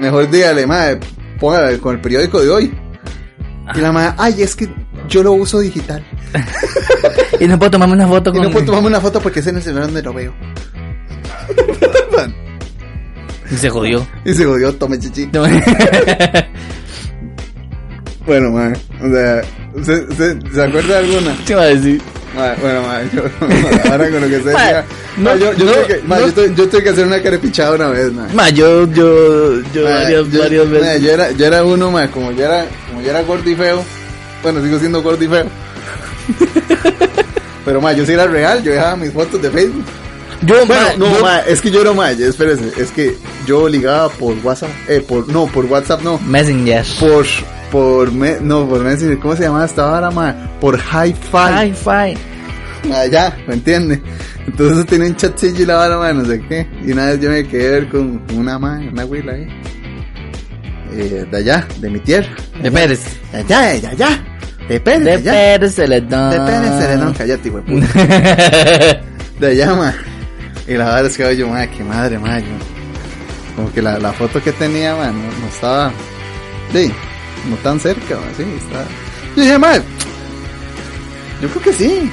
[0.00, 0.90] Mejor dígale, ma,
[1.40, 2.74] póngale con el periódico de hoy.
[3.74, 4.72] Y la madre, ay, es que
[5.08, 6.04] yo lo uso digital.
[7.38, 8.42] Y no puedo tomarme una foto Y con.
[8.44, 10.32] no puedo tomarme una foto porque es en el celular donde lo veo.
[13.50, 14.06] Y se jodió.
[14.24, 15.28] Y se jodió, tome chichi.
[18.26, 18.32] No.
[18.32, 18.72] Bueno, ma,
[19.02, 19.42] o sea,
[19.84, 21.36] ¿se, se, ¿se acuerda de alguna?
[21.46, 22.02] ¿Qué va a decir?
[22.60, 23.22] Bueno, ma, yo,
[23.90, 24.84] ahora con lo que se decía.
[25.16, 26.26] no, yo, yo, no, tuve que, ma, no.
[26.26, 28.28] yo, tuve, yo tuve que hacer una carepichada una vez, ma.
[28.34, 31.02] Ma, yo, yo, yo varias, varias veces.
[31.02, 33.82] yo, era, yo era uno, ma, como yo era, como yo era gordo y feo.
[34.42, 35.46] Bueno, sigo siendo gordo y feo.
[37.64, 39.84] Pero, ma, yo sí era real, yo dejaba mis fotos de Facebook.
[40.42, 43.16] Yo, Bueno, ma, no, ma, es que yo era ma, ya, espérese, es que
[43.46, 46.84] yo ligaba por WhatsApp, eh, por, no, por WhatsApp no, Messenger.
[47.00, 47.24] por,
[47.70, 50.34] por, me, no, por Messenger, ¿cómo se llamaba esta hora, ma?
[50.60, 52.18] Por Hi-Fi, Hi-Fi.
[52.92, 54.00] Ah, ya, ¿me entiende?
[54.46, 57.30] Entonces tenía un chatcillo y la vara, ma, no sé qué, y una vez yo
[57.30, 59.46] me quedé ver con una ma, una abuela ahí,
[60.92, 62.28] eh, de allá, de mi tierra,
[62.62, 63.00] De Pérez.
[63.32, 64.24] de allá, de allá,
[64.68, 66.30] de Pérez, de allá, Pérez Celedón.
[66.30, 67.64] de Pérez, Celedón, cállate, güey,
[69.40, 69.94] de allá, ma.
[70.68, 72.46] Y la verdad es que yo, ma, qué madre, ma, yo.
[73.56, 75.90] Como que la, la foto que tenía, ma, no, no estaba,
[76.72, 76.92] sí,
[77.48, 78.84] no tan cerca, ma, sí, estaba.
[79.36, 79.74] Yo dije, ma,
[81.40, 82.10] yo creo que sí.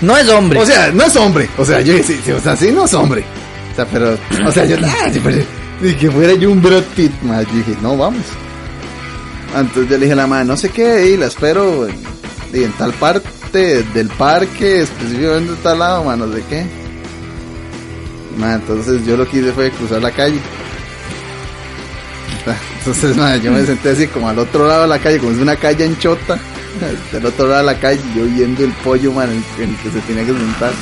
[0.00, 0.58] No es hombre.
[0.60, 1.48] O sea, no es hombre.
[1.58, 3.24] O sea, yo sí, sí, o sea, sí no es hombre.
[3.72, 5.42] O sea, pero, o sea, yo, ah, sí, pero-
[5.80, 8.22] y que fuera yo un Brad Pitt, yo dije, no, vamos.
[9.56, 11.96] Entonces yo le dije a la madre, no sé qué, y la espero en,
[12.54, 16.64] y en tal parte del parque, específicamente de tal lado, ma, no sé qué.
[18.40, 20.38] Entonces yo lo que hice fue cruzar la calle.
[22.78, 25.56] Entonces, yo me senté así como al otro lado de la calle, como es una
[25.56, 26.38] calle anchota,
[27.12, 30.00] del otro lado de la calle, yo viendo el pollo, man, en el, que se
[30.00, 30.72] tenía que sentar.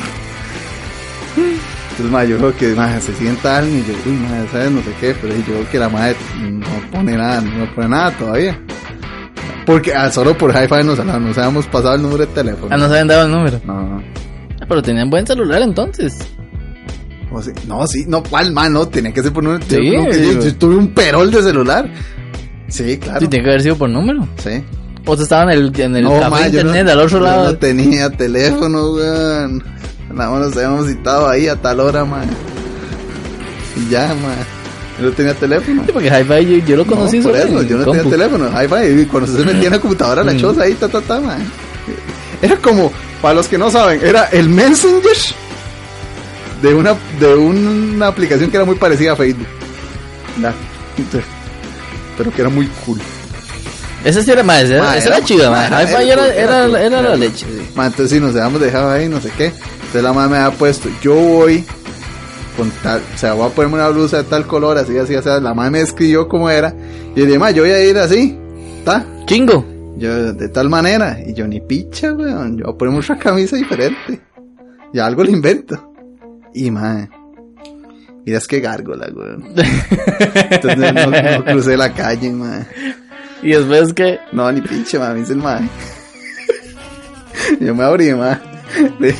[1.36, 4.70] Entonces, ma, yo creo que ma, se sienta alguien y yo, uy, ma, ¿sabes?
[4.70, 8.11] No sé qué, pero yo creo que la madre no pone nada, no pone nada
[8.12, 8.58] todavía.
[9.66, 12.68] Porque ah, solo por hi-fi nos, nos habíamos pasado el número de teléfono.
[12.70, 13.61] Ah, no se habían dado el número.
[13.64, 14.02] No, no.
[14.61, 16.18] Ah, Pero tenían buen celular entonces.
[17.32, 18.72] O sí- no, sí, no, ¿cuál, man?
[18.72, 21.88] No, tenía que ser por número Sí, yo- yo tuve un perol de celular.
[22.68, 23.20] Sí, claro.
[23.20, 24.26] Sí, tiene que haber sido por número.
[24.42, 24.62] Sí.
[25.06, 27.18] O sea, estaba en el, en el No, café ma, yo internet no- al otro
[27.18, 27.44] yo lado.
[27.52, 29.64] no tenía teléfono, weón.
[30.12, 32.28] Nada más nos habíamos citado ahí a tal hora, man.
[33.76, 34.36] Y ya, man.
[35.00, 35.82] Yo no tenía teléfono.
[35.86, 38.02] Sí, porque Hi-Fi yo, yo lo conocí no, por eso, yo no compu.
[38.02, 38.50] tenía teléfono.
[38.50, 40.38] Hi-Fi, cuando se metía en la computadora, la Mm.
[40.38, 41.38] choza ahí, ta, ta, ta, man.
[42.42, 45.16] Era como, para los que no saben, era el Messenger
[46.62, 49.46] de una, de una aplicación que era muy parecida a Facebook.
[50.40, 50.54] Ya.
[50.98, 51.28] Entonces,
[52.18, 52.98] Pero que era muy cool.
[54.04, 55.82] Esa sí era más, esa, Ma, esa era- era chida, ma, ma.
[55.82, 57.46] Hi-Fi era era, era, era era la era leche.
[57.46, 57.68] sí.
[57.74, 59.46] Ma, entonces sí, nos habíamos dejado ahí, no sé qué.
[59.46, 61.64] Entonces la mamá me había puesto, yo voy
[62.56, 65.28] con tal, o sea, voy a ponerme una blusa de tal color, así, así, así.
[65.28, 66.74] La mamá me escribió cómo era.
[67.14, 68.36] Y dije, ma, yo voy a ir así,
[68.78, 69.04] ¿está?
[69.26, 69.66] Chingo.
[69.98, 71.18] Yo, de tal manera.
[71.26, 72.56] Y yo, ni picha, weón.
[72.56, 74.20] Yo voy a ponerme otra camisa diferente.
[74.94, 75.89] Ya algo le invento.
[76.55, 77.09] Y, ma,
[78.24, 79.44] mira, es que gárgola, weón.
[80.51, 82.66] Entonces no, no crucé la calle, ma.
[83.42, 84.18] Y después que.
[84.32, 85.61] No, ni pinche, ma, me dice el ma.
[87.61, 88.40] Yo me abrí, ma.
[89.01, 89.14] Le,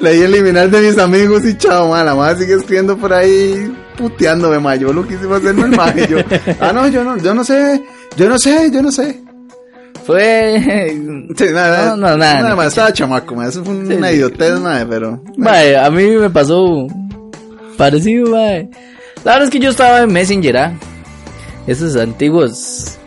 [0.00, 2.02] le di eliminar de mis amigos y chao, ma.
[2.02, 4.74] La madre sigue escribiendo por ahí puteándome, ma.
[4.76, 5.92] Yo lo quise hacerme el ma.
[5.96, 6.18] Y yo,
[6.60, 7.82] ah, no, yo no, yo no sé,
[8.16, 9.22] yo no sé, yo no sé.
[10.06, 10.98] Fue.
[11.36, 13.46] Sí, nada, No, no, nada, Nada más, estaba chamaco, ma.
[13.48, 15.20] Eso fue una Sí, idiotez, ma, pero.
[15.36, 16.86] Mae, a mí me pasó
[17.76, 18.68] parecido, mae.
[19.24, 20.72] La verdad es que yo estaba en Messenger, ¿ah?
[21.66, 22.98] Esos antiguos.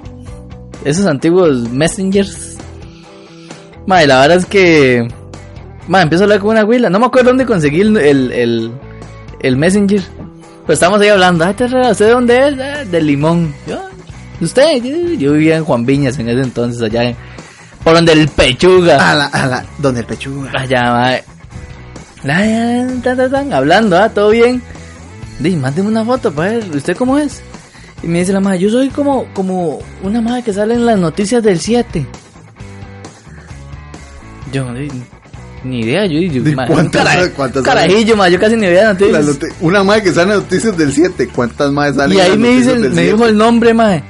[0.86, 2.58] Esos antiguos Messengers.
[3.86, 5.08] Mae, la verdad es que.
[5.88, 6.90] Mae, empiezo a hablar con una güila.
[6.90, 8.72] No me acuerdo dónde conseguí el, el, el,
[9.42, 10.02] el Messenger.
[10.66, 11.46] Pero estamos ahí hablando.
[11.46, 12.56] Ay, terra, ¿usted de dónde es?
[12.60, 13.54] "Ah, del Limón.
[13.68, 13.78] Yo,
[14.42, 14.84] ¿Usted?
[15.18, 17.16] Yo, vivía en Juan Viñas en ese entonces, allá en.
[17.84, 19.12] Por donde el Pechuga.
[19.12, 20.52] A la, a la, donde el pechuga.
[20.58, 21.24] Allá, mae.
[23.52, 24.62] Hablando, ah, todo bien.
[25.40, 27.42] Di, mándeme una foto para ver, ¿usted cómo es?
[28.02, 30.98] Y me dice la madre, yo soy como, como una madre que sale en las
[30.98, 32.06] noticias del 7.
[34.54, 34.66] Yo,
[35.64, 38.94] ni idea, yo, yo ma, ¿cuántas- un cara- cuántas carajillo, ma, yo casi ni veía
[38.94, 39.26] noticias.
[39.60, 41.28] una madre que sale en noticias del 7.
[41.36, 43.14] ¿Cuántas madres salen Y ahí me dice, noticias del me 7?
[43.14, 44.04] dijo el nombre, mae.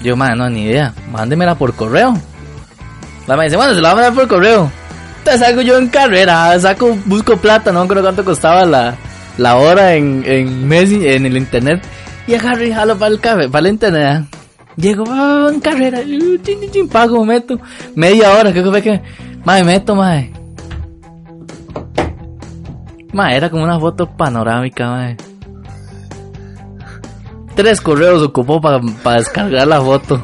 [0.00, 0.94] Yo, mae, no, ni idea.
[1.10, 2.14] Mándemela por correo.
[3.26, 4.70] La mae dice, bueno, se la va a mandar por correo.
[5.18, 8.94] Entonces salgo yo en carrera, saco, busco plata, no creo cuánto costaba la,
[9.36, 11.84] la hora en, en Messi, en el internet.
[12.26, 14.06] Y agarro y jalo para el café, para el internet.
[14.06, 14.38] ah.
[14.76, 17.58] Llego ah, en carrera, y chin, chin, chin, pago, meto.
[17.96, 19.02] Media hora, ¿qué fue que?
[19.44, 20.32] Mae, meto, mae.
[23.12, 25.16] Mae, era como una foto panorámica, mae.
[27.58, 28.78] Tres correos ocupó para
[29.16, 30.22] descargar la foto.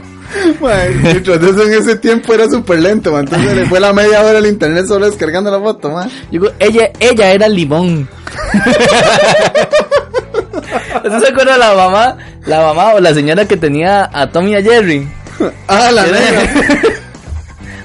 [1.03, 3.25] Mientras eso en ese tiempo era súper lento, man.
[3.25, 6.09] Entonces le fue la media hora el internet solo descargando la foto, man.
[6.31, 8.09] Digo, ella, ella era el limón.
[10.95, 12.17] ¿Usted se acuerda la mamá,
[12.47, 15.09] la mamá o la señora que tenía a Tommy y a Jerry?
[15.67, 17.01] Ah, la negra.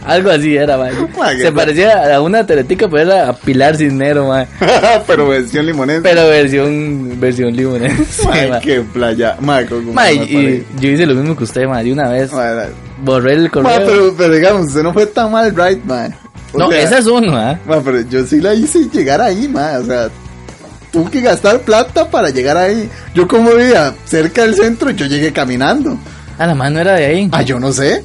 [0.06, 0.91] Algo así era, man.
[1.38, 4.47] Se pa- parecía a una teletica, pero era a Pilar Cisnero, man.
[5.08, 6.02] Pero versión limonense.
[6.02, 8.50] Pero versión, versión limonense.
[8.50, 8.60] Ma.
[8.62, 9.36] qué playa.
[10.28, 11.84] Y, yo hice lo mismo que usted, man.
[11.84, 12.32] De una vez
[13.04, 13.72] borré el correo.
[13.86, 16.16] pero, pero digamos, usted no fue tan mal, right, man.
[16.54, 17.60] O no, sea, esa es uno, ¿ah?
[17.68, 19.84] ma, pero yo sí la hice llegar ahí, man.
[19.84, 20.10] O sea,
[20.91, 22.89] tuve que gastar plata para llegar ahí.
[23.14, 25.97] Yo como vivía cerca del centro, yo llegué caminando.
[26.38, 27.30] A la mano era de ahí.
[27.32, 28.04] Ah, yo no sé.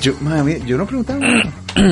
[0.00, 1.20] Yo, madre yo no preguntaba.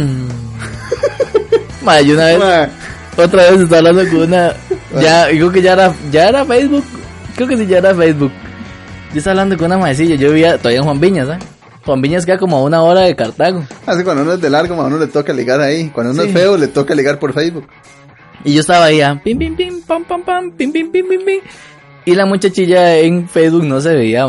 [1.82, 2.70] Ma, yo una vez,
[3.16, 4.52] otra vez estaba hablando con una.
[5.00, 6.84] Ya, digo que ya era, ya era Facebook.
[7.36, 8.32] Creo que sí, ya era Facebook.
[9.12, 10.14] Yo estaba hablando con una maecilla.
[10.16, 11.38] Yo vivía todavía en Juan Viñas, ¿ah?
[11.84, 13.64] Juan Viñas queda como a una hora de Cartago.
[13.86, 15.90] Así cuando uno es de largo, a uno le toca ligar ahí.
[15.90, 16.28] Cuando uno Sí.
[16.28, 17.66] es feo, le toca ligar por Facebook.
[18.44, 21.24] Y yo estaba ahí, ah, pim, pim, pim, pam, pam, pam, pim, pim, pim, pim,
[21.24, 21.40] pim.
[22.06, 24.26] Y la muchachilla en Facebook no se veía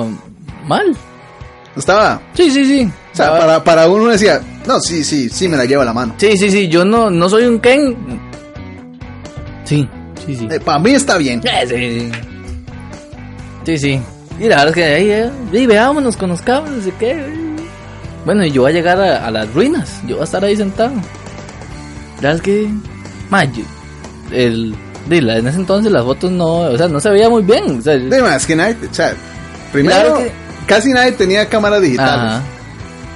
[0.68, 0.96] mal.
[1.76, 2.22] Estaba.
[2.34, 2.90] Sí, sí, sí.
[3.16, 6.14] O sea, para, para uno decía, no, sí, sí, sí, me la lleva la mano.
[6.18, 6.68] Sí, sí, sí.
[6.68, 7.96] Yo no, no soy un Ken.
[9.64, 9.88] Sí,
[10.26, 10.48] sí, sí.
[10.52, 11.42] Eh, para mí está bien.
[11.46, 12.12] Eh, sí.
[13.66, 14.02] Sí, sí.
[14.40, 17.24] Y la verdad es que ahí, eh, sí, veámonos, conozcamos, no sé qué.
[18.26, 20.02] Bueno, y yo voy a llegar a, a las ruinas.
[20.08, 20.92] Yo voy a estar ahí sentado.
[22.22, 22.70] La verdad es que.
[23.30, 23.64] Ma, yo-
[24.32, 24.76] el,
[25.08, 26.46] de la- en ese entonces las fotos no.
[26.62, 27.80] O sea, no se veía muy bien.
[27.80, 29.14] O sea, De más que nadie, o sea,
[29.72, 30.32] primero, que-
[30.68, 32.42] casi nadie tenía cámaras digitales.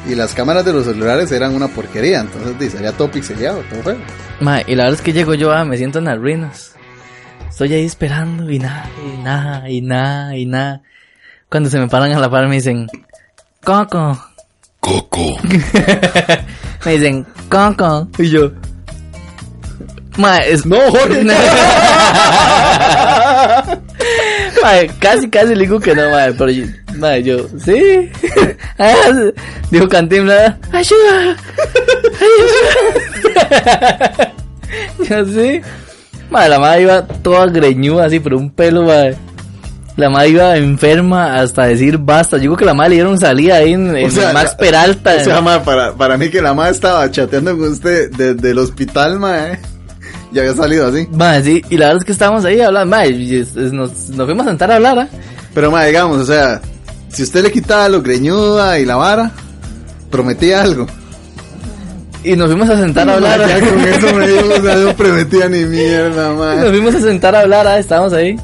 [0.07, 2.21] Y las cámaras de los celulares eran una porquería.
[2.21, 3.97] Entonces, sería todo pixeleado, todo feo.
[4.39, 6.75] Ma, y la verdad es que llego yo, ah, me siento en las ruinas.
[7.49, 10.81] Estoy ahí esperando y nada, y nada, y nada, y nada.
[11.49, 12.87] Cuando se me paran a la par me dicen,
[13.63, 14.17] Coco.
[14.79, 15.37] Coco.
[16.85, 18.07] Me dicen, Coco.
[18.17, 18.53] Y yo,
[20.19, 20.65] Ma, es...
[20.65, 21.23] No, Jorge.
[21.23, 21.33] Ma,
[24.99, 26.65] casi, casi le digo que no, ma, pero yo,
[26.99, 28.09] ma, yo, sí.
[28.77, 28.93] Ah,
[29.71, 31.35] Dijo Cantinflas, ayuda,
[32.21, 34.33] ayuda.
[35.09, 35.61] yo sí.
[36.29, 39.05] Ma, la madre iba toda greñuda así por un pelo, ma.
[39.97, 42.37] La madre iba enferma hasta decir basta.
[42.37, 45.15] Yo creo que la madre le dieron salida ahí en, sea, Max Peralta.
[45.19, 48.59] O sea, ma, para, para mí que la madre estaba chateando con usted desde el
[48.59, 49.59] hospital, ma, eh.
[50.31, 51.05] Ya había salido así.
[51.11, 54.09] Ma, sí, y la verdad es que estábamos ahí hablando, ma, y es- es- nos,
[54.09, 55.07] nos fuimos a sentar a hablar, ¿ah?
[55.55, 56.61] Pero, ma, digamos, o sea,
[57.09, 59.31] si usted le quitaba lo greñuda y la vara,
[60.09, 60.87] prometía algo.
[62.23, 63.47] Y nos fuimos a sentar a hablar.
[63.47, 66.55] ya con eso me dijo, o sea, no prometía ni mierda, ma.
[66.55, 68.35] Nos fuimos a sentar a hablar, ah, estábamos ahí.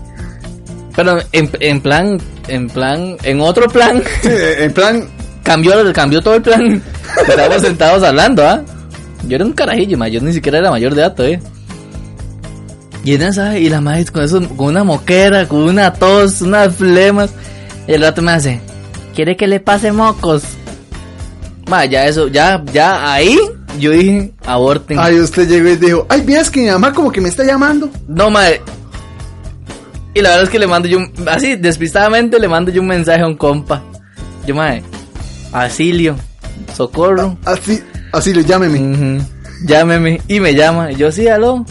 [0.95, 5.07] Pero en, en plan, en plan, en otro plan, Sí, en plan,
[5.43, 6.81] cambió, cambió todo el plan.
[7.27, 8.63] Estábamos sentados hablando, ¿ah?
[9.27, 11.41] Yo era un carajillo, ma, yo ni siquiera era mayor de edad todavía.
[13.03, 16.75] Y en esa, y la madre con eso, con una moquera, con una tos, unas
[16.75, 17.29] flemas.
[17.87, 18.61] Y el rato me hace,
[19.15, 20.43] ¿quiere que le pase mocos?
[21.67, 23.37] Ma, ya eso, ya, ya ahí,
[23.79, 24.97] yo dije, aborten.
[24.99, 27.89] ay, usted llegó y dijo, ay, veas que mi mamá como que me está llamando.
[28.07, 28.61] No, madre.
[30.13, 33.21] Y la verdad es que le mando yo, así, despistadamente le mando yo un mensaje
[33.21, 33.81] a un compa.
[34.47, 34.83] Yo, madre,
[35.51, 36.15] Asilio,
[36.75, 37.37] socorro.
[37.45, 38.79] Así, así le llámeme.
[38.79, 39.25] Ujú,
[39.65, 40.21] Llámeme.
[40.27, 40.91] Y me llama.
[40.91, 41.65] Y yo, sí, aló.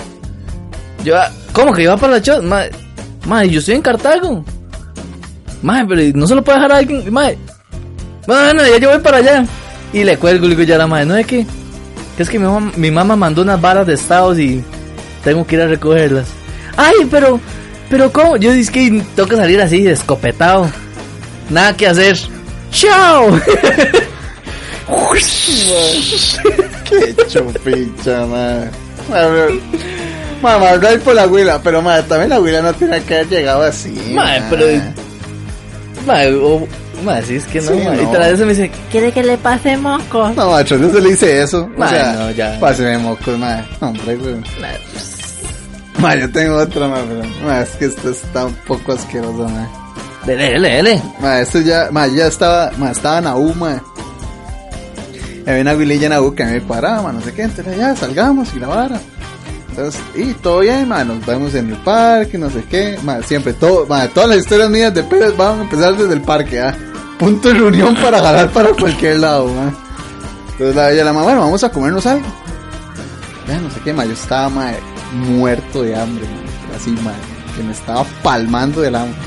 [1.04, 2.42] Yo, ah, ¿cómo que iba para la shot?
[2.42, 2.70] Madre,
[3.26, 4.44] madre, yo estoy en Cartago.
[5.64, 7.12] Madre, pero no se lo puede dejar a alguien.
[7.12, 7.38] Madre,
[8.26, 9.46] bueno, ya yo voy para allá.
[9.94, 11.46] Y le cuelgo, le digo ya a la madre, no es que,
[12.16, 14.62] que es que mi mamá, mi mamá mandó unas varas de estados y
[15.22, 16.26] tengo que ir a recogerlas.
[16.76, 17.40] Ay, pero,
[17.88, 18.36] pero ¿cómo?
[18.36, 20.70] Yo dije que tengo que salir así, escopetado.
[21.48, 22.18] Nada que hacer.
[22.70, 23.40] ¡Chao!
[26.84, 28.64] Qué chupicha, ma.
[29.16, 29.50] A ver,
[30.42, 33.28] Ma, más right por la huila, pero ma, también la huila no tiene que haber
[33.28, 34.12] llegado así.
[34.14, 34.46] Mae, ma.
[34.50, 34.66] pero.
[36.06, 36.66] O-
[37.04, 37.96] mae, sí, es que no, Sí, mae.
[37.96, 38.02] no.
[38.02, 40.28] Y tras eso me dice, ¿Quiere que le pase moco?
[40.36, 41.68] No, macho, no se le hice eso.
[41.76, 42.58] Ma, o sea, no, ya.
[42.60, 43.64] Páseme mocos, ma.
[43.80, 44.34] Hombre, güey.
[44.34, 45.10] "Nah, pues,
[45.98, 47.22] Ma, yo tengo otra, ma, pero.
[47.46, 49.68] Ma, es que esto está un poco asqueroso, ma.
[50.26, 51.02] Dele, dele, dele.
[51.20, 53.80] Ma, esto ya, ma, ya estaba, ma, estaba en AU, ma.
[55.46, 57.76] Y había una huililla en AU que a me paraba, ma, no sé qué, entonces
[57.76, 58.98] ya salgamos y la vara.
[59.76, 62.96] Entonces, y todo bien, ma, nos vemos en el parque, no sé qué,
[63.26, 66.76] siempre todo, todas las historias mías de Pérez van a empezar desde el parque, ah.
[67.18, 69.74] Punto de reunión para jalar para cualquier lado, ma.
[70.52, 72.24] Entonces la ella la mamá, bueno, vamos a comernos algo.
[73.48, 74.48] Ya, no sé qué, ma, yo estaba,
[75.12, 77.12] muerto de hambre, ma, así, ma,
[77.56, 79.18] que me estaba palmando del hambre.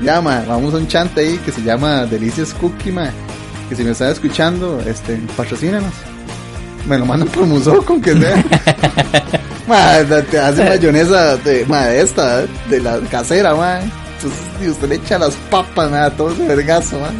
[0.00, 3.10] Ya, vamos a un chante ahí que se llama Delicious Cookie, ma.
[3.68, 5.92] Que si me están escuchando, este, patrocínanos.
[6.86, 8.44] Me lo mandan por museo con que sea.
[9.66, 9.98] ma,
[10.30, 13.80] te hace mayonesa de, ma, esta, de la casera, ma.
[13.80, 17.10] Entonces, y usted le echa las papas, ma, todo ese vergazo, ma.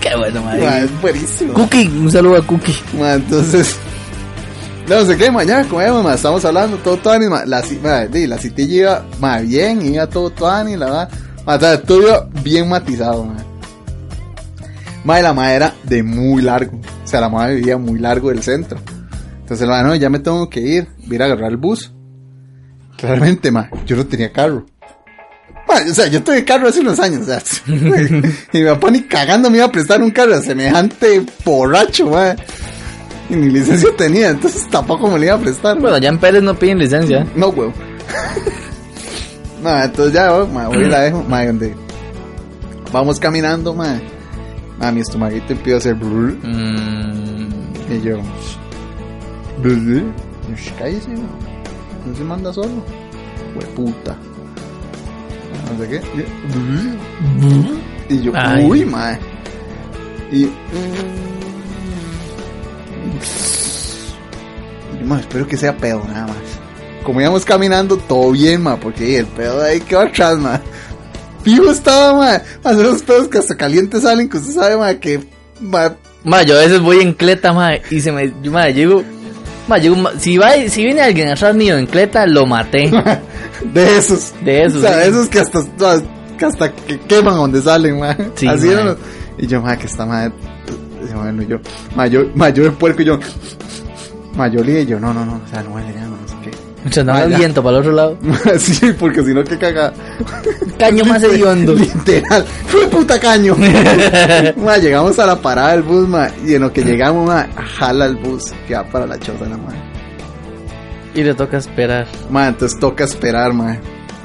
[0.00, 0.84] Qué bueno, Ma, mae.
[0.84, 1.54] es buenísimo.
[1.54, 2.76] Cookie, un saludo a Cookie.
[2.98, 3.76] Ma, entonces,
[4.88, 8.74] no sé qué, mañana comemos, ma, estamos hablando, todo tuani, ma, la, ma, la citilla
[8.74, 11.10] iba, ma, bien, iba todo tuani, la verdad,
[11.44, 13.36] ma, todo iba bien matizado, ma.
[15.04, 18.42] Ma, la ma era de muy largo, o sea, la ma vivía muy largo del
[18.42, 18.78] centro.
[19.48, 21.90] Entonces, ma, no, ya me tengo que ir, voy a ir a agarrar el bus.
[22.98, 24.66] Claramente, ma, yo no tenía carro.
[25.66, 27.42] Ma, o sea, yo tuve carro hace unos años, o sea,
[28.52, 32.36] y mi papá ni cagando me iba a prestar un carro a semejante borracho, ma.
[33.30, 35.78] Y ni licencia tenía, entonces tampoco me le iba a prestar.
[35.78, 37.26] Bueno, ya en Pérez no piden licencia.
[37.34, 37.72] No, huevo.
[39.62, 41.74] no, entonces ya, ma, voy y la dejo, ma, donde
[42.92, 43.98] vamos caminando, ma.
[44.78, 47.48] Ma, mi estomaguito empieza a hacer brrr, Mm,
[47.90, 48.18] y yo,
[49.62, 50.04] brrr,
[50.52, 51.28] "Ush, cállese, ma.
[52.06, 52.70] no se manda solo,
[53.74, 54.16] puta.
[55.72, 56.00] No sé qué,
[58.14, 58.64] y, yo, Ay.
[58.66, 59.18] uy, ma.
[60.32, 60.44] Y,
[65.00, 66.36] y, ma, espero que sea pedo, nada más.
[67.04, 70.60] Como íbamos caminando, todo bien, ma, porque el pedo de ahí quedó atrás, ma.
[71.42, 75.20] Fijo estaba, ma, hacer los pedos que hasta calientes salen, que usted sabe, ma, que,
[75.60, 75.94] ma,
[76.24, 79.02] Ma, yo a veces voy en cleta, ma, y se me, yo, ma, llego,
[79.68, 82.90] ma, ma, si va, si viene alguien atrás mío en cleta, lo maté.
[83.72, 84.32] de esos.
[84.44, 85.10] De esos, O sea, de sí.
[85.10, 85.60] esos que hasta,
[86.38, 88.16] que hasta que queman donde salen, ma.
[88.34, 88.96] Sí, Así ma.
[89.38, 91.58] Y yo, ma, que está, ma, y bueno, yo,
[91.94, 93.18] ma, yo, ma, puerco, y yo,
[94.34, 96.17] ma, yo y yo, no, no, no, o sea, no huele ya, no,
[96.90, 97.04] qué.
[97.04, 97.38] Ma, ya.
[97.38, 98.18] viento para el otro lado.
[98.58, 99.92] sí, porque si no, que caga.
[100.78, 101.74] Caño más hediondo.
[101.74, 103.56] Literal, fue puta caño.
[104.56, 107.48] ma, llegamos a la parada del bus, ma, y en lo que llegamos, ma,
[107.78, 109.72] jala el bus que va para la choza, la ma.
[111.14, 112.06] Y le toca esperar.
[112.30, 113.78] Ma, entonces toca esperar, ma.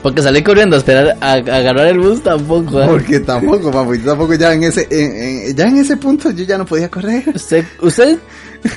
[0.03, 2.81] Porque salí corriendo a esperar a, a agarrar el bus tampoco.
[2.81, 2.85] ¿eh?
[2.87, 5.15] Porque tampoco, ma, porque tampoco ya en ese, en-
[5.47, 7.23] en- ya en ese punto yo ya no podía correr.
[7.33, 8.19] Usted, usted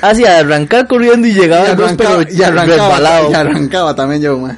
[0.02, 3.00] hacía arrancar corriendo y llegaba y bus, pero y arrancaba,
[3.30, 4.56] y arrancaba también yo, ma.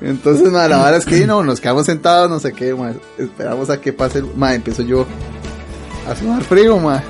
[0.00, 2.92] Entonces, ma, la verdad es que no, nos quedamos sentados, no sé qué, ma.
[3.18, 5.06] Esperamos a que pase, el- ma, empiezo yo
[6.08, 7.02] a sudar frío, ma.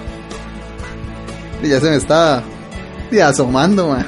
[1.63, 2.43] Y ya se me estaba
[3.11, 4.07] y asomando, ma.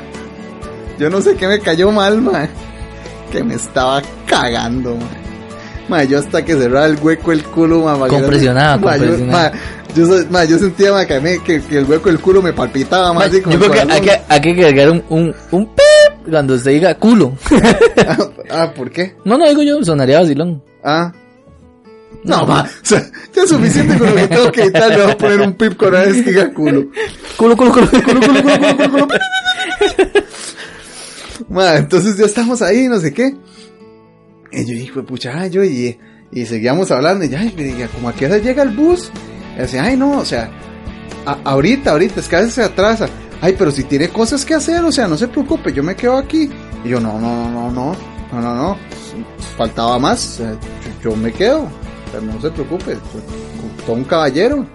[0.98, 2.48] Yo no sé qué me cayó mal, ma.
[3.30, 5.06] Que me estaba cagando, ma.
[5.88, 7.96] Ma, yo hasta que cerraba el hueco el culo, ma.
[7.96, 9.52] ma, Compresionado, ma, yo, ma,
[9.94, 12.52] yo, ma, yo sentía, ma, que, a mí- que, que el hueco del culo me
[12.52, 15.66] palpitaba, ma, Ma, como yo creo que hay, que hay que agregar un, un, un
[15.66, 17.34] pip cuando se diga culo.
[18.50, 19.14] ah, ¿por qué?
[19.24, 20.60] no, no digo yo, sonaría vacilón.
[20.82, 21.12] Ah.
[22.24, 23.00] No, ma, o sea,
[23.32, 25.76] ya es suficiente con lo que tengo que editar, le voy a poner un pip
[25.76, 26.86] con vez que diga culo.
[27.36, 29.08] Culo, culo, culo, culo, culo, culo, culo, culo, culo.
[31.48, 33.36] Madre, entonces ya estamos ahí, no sé qué.
[34.52, 35.98] Y yo dije, pucha, yo y,
[36.46, 37.24] seguíamos hablando.
[37.24, 39.10] Y ya, y me dije, ¿cómo a qué hora llega el bus?
[39.56, 40.50] Y decía, ay, no, o sea,
[41.44, 43.08] ahorita, ahorita, es que a veces se atrasa.
[43.40, 46.16] Ay, pero si tiene cosas que hacer, o sea, no se preocupe, yo me quedo
[46.16, 46.48] aquí.
[46.84, 47.96] Y yo, no, no, no, no, no,
[48.32, 48.78] no, no, no.
[49.56, 51.68] faltaba más, yo, yo me quedo,
[52.12, 52.96] pero no se preocupe,
[53.84, 54.66] todo un caballero.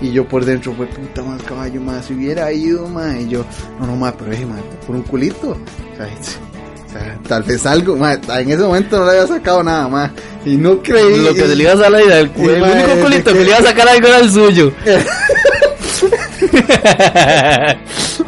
[0.00, 3.16] Y yo por dentro, fue puta más caballo más, si hubiera ido, ma.
[3.18, 3.44] Y yo,
[3.80, 5.50] no, no, ma, pero dije, ma, por un culito.
[5.50, 6.38] O sea, es-
[6.86, 8.12] o sea, tal vez algo, ma.
[8.14, 10.12] En ese momento no le había sacado nada, ma.
[10.44, 11.24] Y no creí.
[11.24, 13.44] Lo que se le iba a salir era el, el ma, único culito que- que
[13.44, 14.72] le iba a sacar algo era el suyo.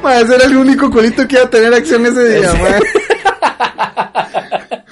[0.03, 2.69] Ma, ese era el único culito que iba a tener acción ese día, ma.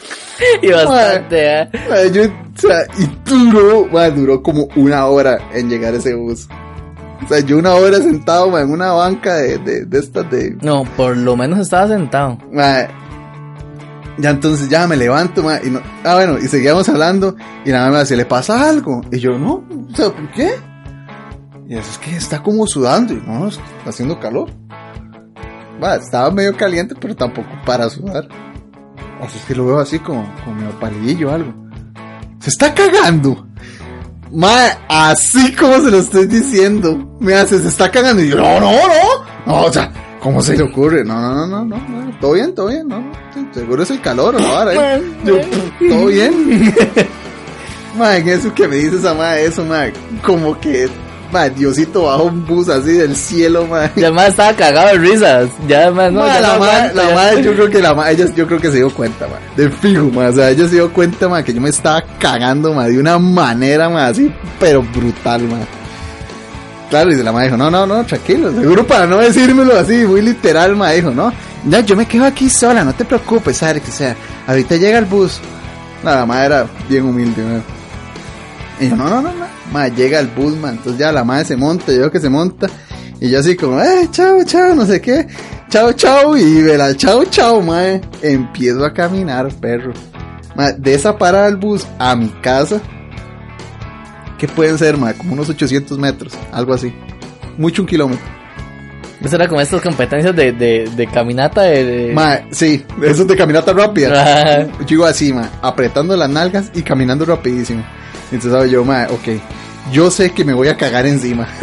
[0.62, 1.68] y bastante, ¿eh?
[2.12, 6.46] Yo, o sea, y duró, duró como una hora en llegar ese bus.
[7.22, 10.84] O sea, yo una hora sentado, en una banca de, de, de estas de, No,
[10.96, 12.38] por lo menos estaba sentado.
[14.16, 17.34] Ya entonces ya me levanto, y no, ah bueno, y seguíamos hablando,
[17.64, 19.00] y la mamá me dice, ¿le pasa algo?
[19.10, 20.52] Y yo, no, o sea, ¿por qué?
[21.68, 24.50] Y eso es que está como sudando, y no, está haciendo calor.
[25.82, 28.28] Va, estaba medio caliente, pero tampoco para sudar.
[29.20, 31.52] O sea, es que lo veo así como, como medio palidillo o algo.
[32.38, 33.46] Se está cagando.
[34.34, 37.16] Ma, así como se lo estoy diciendo.
[37.20, 38.22] Me hace, se está cagando.
[38.22, 39.24] Y yo, no, no, no.
[39.46, 41.04] No, o sea, ¿cómo se le ocurre?
[41.04, 42.18] No, no, no, no, no.
[42.20, 43.12] Todo bien, todo bien, no.
[43.52, 44.46] Seguro es el calor, ¿no?
[44.46, 45.02] Ahora, ¿eh?
[45.24, 45.38] Yo,
[45.88, 46.74] todo bien.
[47.98, 49.86] Ma, en eso que me dice esa ma, eso, ma,
[50.22, 50.88] como que,
[51.34, 53.90] ma, Diosito bajo un bus así del cielo, ma.
[53.96, 55.50] Ya más estaba cagado de risas.
[55.68, 57.14] Ya más, no, Ma, ya la no madre, aguanto, la ya.
[57.14, 59.68] madre, yo creo que la madre, ella, yo creo que se dio cuenta, ma, de
[59.70, 62.86] fijo, ma, o sea, ella se dio cuenta, ma, que yo me estaba cagando, ma,
[62.86, 65.58] de una manera, ma, así, pero brutal, ma.
[66.88, 70.22] Claro, y la madre dijo, no, no, no, tranquilo, seguro para no decírmelo así, muy
[70.22, 71.32] literal, ma, dijo, no,
[71.68, 74.16] ya, yo me quedo aquí sola, no te preocupes, Alex, o sea,
[74.46, 75.40] ahorita llega el bus.
[76.04, 77.60] No, la madre era bien humilde, ma.
[78.78, 81.44] Y yo, no, no, no, no, ma, llega el bus, ma, entonces ya la madre
[81.44, 82.66] se monta, yo veo que se monta,
[83.20, 85.26] y yo así como, eh, chao, chao, no sé qué.
[85.70, 86.36] Chao, chao.
[86.36, 88.00] Y verá, chao, chao, mae.
[88.22, 89.92] Empiezo a caminar, perro.
[90.54, 92.80] Mae, de esa parada del bus a mi casa.
[94.38, 95.14] ¿Qué pueden ser, mae?
[95.14, 96.32] Como unos 800 metros.
[96.52, 96.94] Algo así.
[97.56, 98.24] Mucho un kilómetro.
[99.22, 101.84] Eso era como estas competencias de, de, de caminata de...
[101.84, 102.84] de- Mae, sí.
[103.02, 104.66] Eso es de caminata rápida.
[104.86, 105.48] Yo iba así, mae.
[105.62, 107.82] Apretando las nalgas y caminando rapidísimo.
[108.34, 108.70] Entonces, ¿sabes?
[108.70, 109.40] Yo, mae, ok.
[109.92, 111.46] Yo sé que me voy a cagar encima.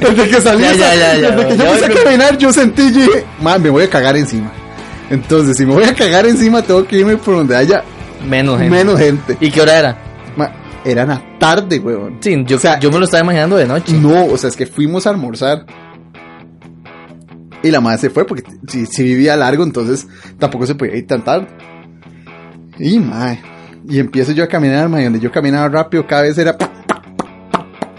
[0.00, 3.62] desde que salí, Ya, ya, desde que yo empecé a caminar, yo sentí, dije, man,
[3.62, 4.52] me voy a cagar encima.
[5.08, 7.82] Entonces, si me voy a cagar encima, tengo que irme por donde haya
[8.28, 8.76] menos gente.
[8.76, 9.36] menos gente.
[9.40, 9.98] ¿Y qué hora era?
[10.36, 10.52] Ma,
[10.84, 12.18] era la tarde, weón.
[12.20, 13.92] Sí, yo, O sea, yo me lo estaba imaginando de noche.
[13.94, 15.64] No, o sea, es que fuimos a almorzar.
[17.62, 20.06] Y la madre se fue porque si, si vivía largo, entonces
[20.38, 21.46] tampoco se podía ir tan tarde.
[22.78, 23.40] Y madre.
[23.90, 26.56] Y empiezo yo a caminar, madre, donde yo caminaba rápido, cada vez era.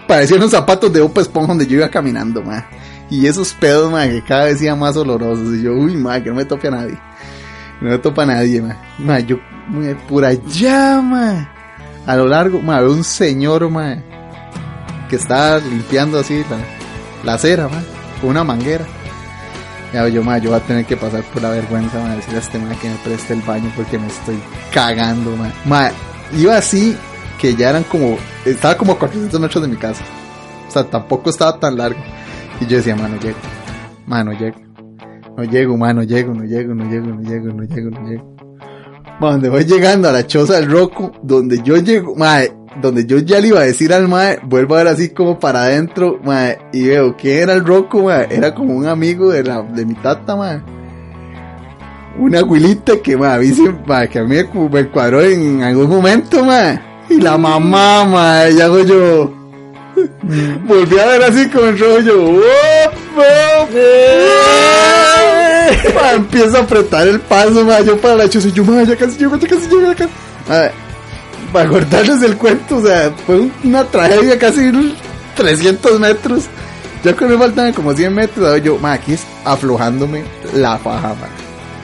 [0.08, 2.64] Parecían unos zapatos de Opa Esponja donde yo iba caminando, madre.
[3.10, 5.54] Y esos pedos, madre, que cada vez iban más olorosos.
[5.54, 6.98] Y yo, uy, madre, que no me tope a nadie.
[7.80, 8.78] No me topa a nadie, madre.
[8.98, 9.36] Madre, yo,
[9.68, 11.46] madre, por allá, madre.
[12.06, 14.02] A lo largo, madre, veo un señor, madre
[15.12, 16.56] que está limpiando así la,
[17.22, 17.82] la acera, ma,
[18.18, 18.86] con una manguera.
[19.92, 22.58] Yo, ma, yo voy a tener que pasar por la vergüenza, ma, decirle a este
[22.58, 24.38] ma que me preste el baño porque me estoy
[24.72, 25.52] cagando, ma.
[25.66, 25.90] Ma,
[26.32, 26.96] iba así
[27.38, 28.16] que ya eran como,
[28.46, 30.02] estaba como a 400 metros de mi casa.
[30.66, 32.00] O sea, tampoco estaba tan largo.
[32.60, 33.36] Y yo decía, ma, no llego,
[34.06, 34.56] ma, no llego.
[35.36, 38.36] No llego, ma, no llego, no llego, no llego, no llego, no llego, no llego.
[39.20, 43.18] Ma, donde voy llegando a la choza del Roku, donde yo llego, mae, donde yo
[43.18, 46.58] ya le iba a decir al mae, vuelvo a ver así como para adentro, mae,
[46.72, 49.94] y veo quién era el Roku, mae, era como un amigo de la, de mi
[49.94, 50.60] tata, mae.
[52.18, 53.52] Una abuelita que, mae, a mí
[53.86, 56.80] mae, que a mí me cu- me cuadró en algún momento, mae.
[57.10, 59.34] Y la mamá, mae, y hago yo.
[60.66, 62.30] Volví a ver así como el rollo.
[62.30, 63.70] ¡Op, op!
[65.94, 68.96] Ma, empiezo a apretar el paso, ma, yo para la choza, y yo, ma, ya
[68.96, 70.10] casi llego, ya casi llego, ya casi.
[70.48, 70.70] Ma,
[71.52, 74.94] para cortarles el cuento, o sea, fue una tragedia casi unos
[75.36, 76.44] 300 metros.
[77.04, 80.24] Ya que me faltan como 100 metros, yo, ma, aquí es aflojándome
[80.54, 81.26] la faja, ma.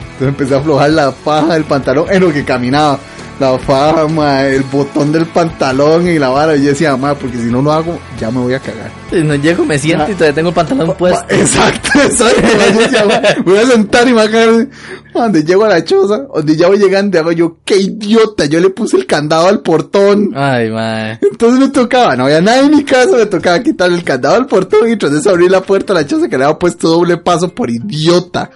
[0.03, 2.99] Entonces empecé a aflojar la faja del pantalón en lo que caminaba.
[3.39, 6.57] La faja, ma, el botón del pantalón y la vara.
[6.57, 8.91] Y yo decía, ma, porque si no lo hago, ya me voy a cagar.
[9.09, 10.11] Si no llego, me siento Ah.
[10.11, 11.23] y todavía tengo el pantalón puesto.
[11.29, 12.41] Exacto, exacto.
[12.73, 14.69] Yo decía, "Ma, voy a sentar y me voy a caer.
[15.13, 18.69] Donde llego a la choza, donde ya voy llegando, hago yo, qué idiota, yo le
[18.69, 20.31] puse el candado al portón.
[20.35, 21.19] Ay, madre.
[21.31, 24.45] Entonces me tocaba, no había nadie en mi casa, me tocaba quitarle el candado al
[24.47, 27.17] portón y tras eso abrir la puerta a la choza que le había puesto doble
[27.17, 28.51] paso por idiota.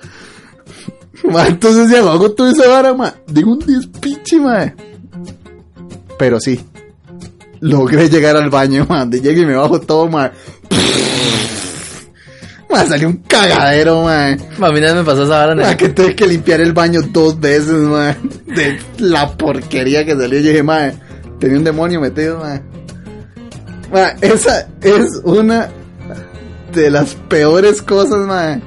[1.32, 4.74] Ma, entonces ya hago todo esa vara, ma, de un despiche, ma.
[6.17, 6.59] Pero sí,
[7.59, 10.32] logré llegar al baño, ma, donde llegué y me bajo todo, ma.
[12.69, 14.32] Ma, salió un cagadero, ma.
[14.32, 15.55] A mí no me pasó esa vara.
[15.55, 18.17] Ma, que tuve que limpiar el baño dos veces, ma.
[18.47, 20.39] De la porquería que salió.
[20.39, 20.91] Yo dije, ma,
[21.39, 22.61] tenía un demonio metido, ma.
[23.91, 25.69] Ma, esa es una
[26.74, 28.59] de las peores cosas, ma,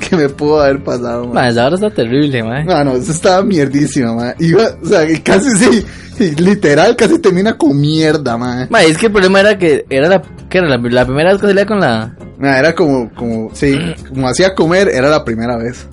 [0.08, 1.34] que me pudo haber pasado, ma.
[1.34, 2.64] Ma, esa vara está terrible, madre.
[2.64, 4.34] No, no, eso estaba mierdísima, ma.
[4.38, 8.66] Iba, o sea, casi sí, literal, casi termina con mierda, ma.
[8.70, 11.40] Ma, es que el problema era que era la, que era la, la primera vez
[11.40, 12.16] que salía con la...
[12.38, 13.78] Ma, era como, como, sí,
[14.08, 15.86] como hacía comer, era la primera vez.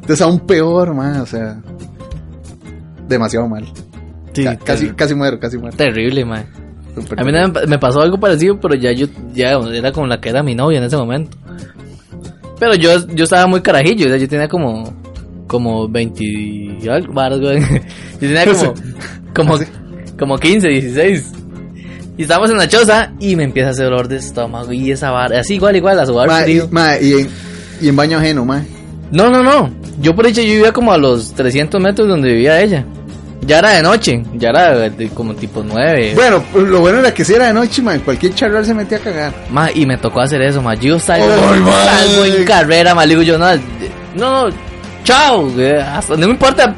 [0.00, 1.58] Entonces aún peor, ma, o sea,
[3.08, 3.64] demasiado mal.
[4.32, 5.76] Sí, Ca- casi, casi muero, casi muero.
[5.76, 6.46] Terrible, madre.
[6.94, 10.20] Súper A mí me, me pasó algo parecido, pero ya yo, ya era con la
[10.20, 11.36] que era mi novia en ese momento.
[12.58, 14.94] Pero yo, yo estaba muy carajillo, o sea, yo tenía como
[15.46, 17.12] como 20 y algo.
[18.20, 18.74] Yo tenía como,
[19.34, 19.58] como,
[20.18, 21.32] como 15, 16.
[22.18, 25.10] Y estábamos en la choza y me empieza a hacer dolor de estómago y esa
[25.10, 26.28] vara, así igual, igual, a sudar
[26.70, 27.28] Ma, y, y en,
[27.82, 28.64] y en baño ajeno, ma.
[29.12, 29.70] No, no, no.
[30.00, 32.86] Yo por hecho yo vivía como a los 300 metros donde vivía ella.
[33.42, 36.12] Ya era de noche, ya era de como tipo 9.
[36.16, 38.98] Bueno, pues, lo bueno era que si era de noche, ma, cualquier charral se metía
[38.98, 39.32] a cagar.
[39.50, 40.74] Ma, y me tocó hacer eso, ma.
[40.74, 41.28] Yo salgo,
[41.62, 41.84] ma.
[41.84, 43.04] salgo en carrera, ma.
[43.06, 43.46] Le digo yo, no,
[44.16, 44.56] no, no,
[45.04, 45.48] chao.
[45.50, 46.74] güey, hasta- no me importa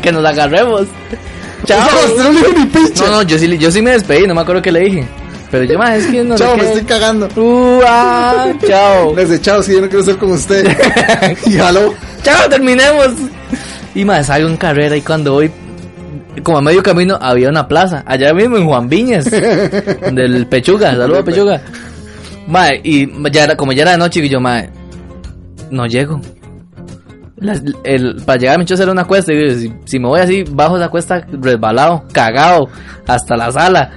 [0.00, 0.82] que nos agarremos.
[1.64, 1.80] Chao.
[1.80, 3.04] No, usted no le dijo ni pinche.
[3.04, 5.06] No, no, yo sí, le- yo sí me despedí, no me acuerdo qué le dije.
[5.50, 7.26] Pero yo, ma, es que no Chao, me estoy cagando.
[7.36, 9.14] Uh, ah, chao.
[9.16, 10.66] Les he chao, si yo no quiero ser como usted.
[11.46, 11.94] y jaló.
[12.22, 13.08] Chao, terminemos.
[13.94, 15.50] Y más, salgo en carrera y cuando voy,
[16.42, 18.02] como a medio camino, había una plaza.
[18.06, 19.30] Allá mismo en Juan Viñas.
[19.30, 21.60] del Pechuga, saludos Pechuga.
[22.46, 24.68] Mae, y ya era, como ya era de noche, y yo, mae,
[25.70, 26.20] no llego.
[27.36, 29.32] Las- el, para llegar a mi choza era una cuesta.
[29.32, 32.68] Y digo, si, si me voy así, bajo esa cuesta resbalado, cagado,
[33.06, 33.90] hasta la sala.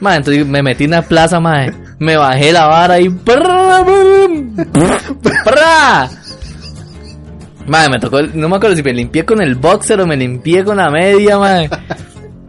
[0.00, 1.72] Mae, entonces me metí en la plaza, mae.
[1.98, 3.08] Me bajé la vara y.
[7.66, 10.64] Madre, me tocó, no me acuerdo si me limpié con el boxer o me limpié
[10.64, 11.70] con la media, madre.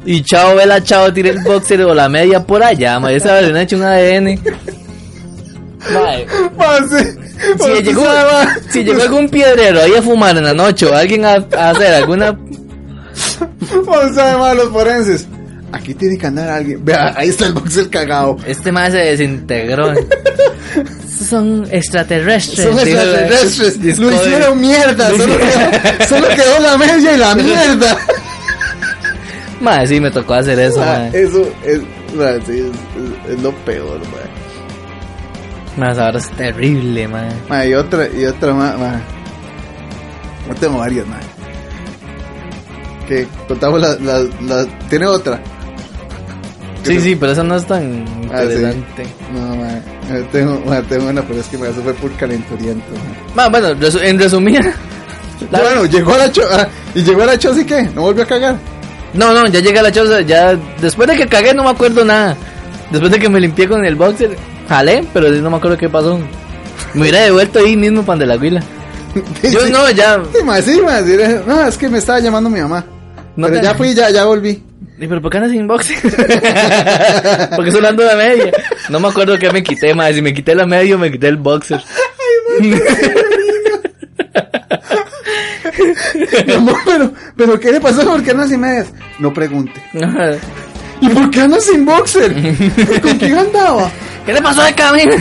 [0.06, 3.18] Y chao, vela, chao, tiré el boxer o la media por allá, madre.
[3.18, 4.40] Esa vez me he hecho un ADN.
[5.94, 7.06] Madre, Ma, sí.
[7.60, 8.06] si llegó,
[8.70, 11.94] si llegó algún piedrero ahí a fumar en la noche o alguien a, a hacer
[11.94, 12.38] alguna...
[14.16, 15.28] Sabe, ma, los forenses.
[15.72, 16.84] Aquí tiene que andar alguien.
[16.84, 18.38] Vea, ahí está el boxer cagado.
[18.46, 19.94] Este madre se desintegró.
[21.30, 22.68] Son extraterrestres.
[22.68, 24.00] Son extraterrestres.
[24.00, 25.10] Lo hicieron mierda.
[25.10, 27.98] Lo Solo quedó, solo quedó la media y la mierda.
[29.60, 31.24] Madre, sí, me tocó hacer eso, Ma, madre.
[31.24, 31.80] eso es,
[32.16, 32.72] ma, sí,
[33.28, 35.84] es, lo peor, ma.
[35.88, 37.36] Madre, ahora es terrible, madre.
[37.50, 39.02] Ma, y otra, y otra más, ma.
[40.48, 41.18] Yo tengo varias, ma.
[43.08, 45.42] Que contamos la, la, la- tiene otra.
[46.88, 48.56] Sí, sí, pero eso no es tan Ah, sí.
[49.34, 49.68] No, ma.
[50.10, 52.86] Eh, Tengo, ma, tengo una, pero es que me eso fue por calenturiento.
[53.36, 53.48] ma.
[53.50, 54.62] Bueno, resu- en resumida.
[55.52, 57.84] la- Bueno, llegó a la cho, ah, y llegó a la cho, ¿y qué?
[57.94, 58.56] ¿No volvió a cagar?
[59.14, 62.04] No, no, ya llegué a la choza, ya después de que cagué no me acuerdo
[62.06, 62.36] nada.
[62.92, 64.36] Después de que me limpié con el boxer,
[64.70, 66.20] jalé, pero no me acuerdo qué pasó.
[66.94, 68.62] Me hubiera devuelto ahí mismo pan de la huila.
[69.44, 70.20] Yo Sí, no, ya.
[70.36, 70.80] Sí, ma, sí,
[71.12, 72.84] era- No, es que me estaba llamando mi mamá.
[73.36, 74.62] No pero te- ya fui, ya, ya volví.
[75.00, 75.98] ¿Y pero por qué andas sin boxer?
[77.56, 78.52] Porque estoy hablando de media.
[78.90, 80.16] No me acuerdo qué me quité, más.
[80.16, 81.84] Si me quité la media o me quité el boxer.
[86.48, 88.04] Mi amor, pero, pero ¿qué le pasó?
[88.04, 88.92] ¿Por qué andas sin medias?
[89.20, 89.80] No pregunte.
[91.02, 92.34] ¿Y por qué andas sin boxer?
[93.02, 93.92] ¿Con quién andaba?
[94.26, 95.16] ¿Qué le pasó de camino?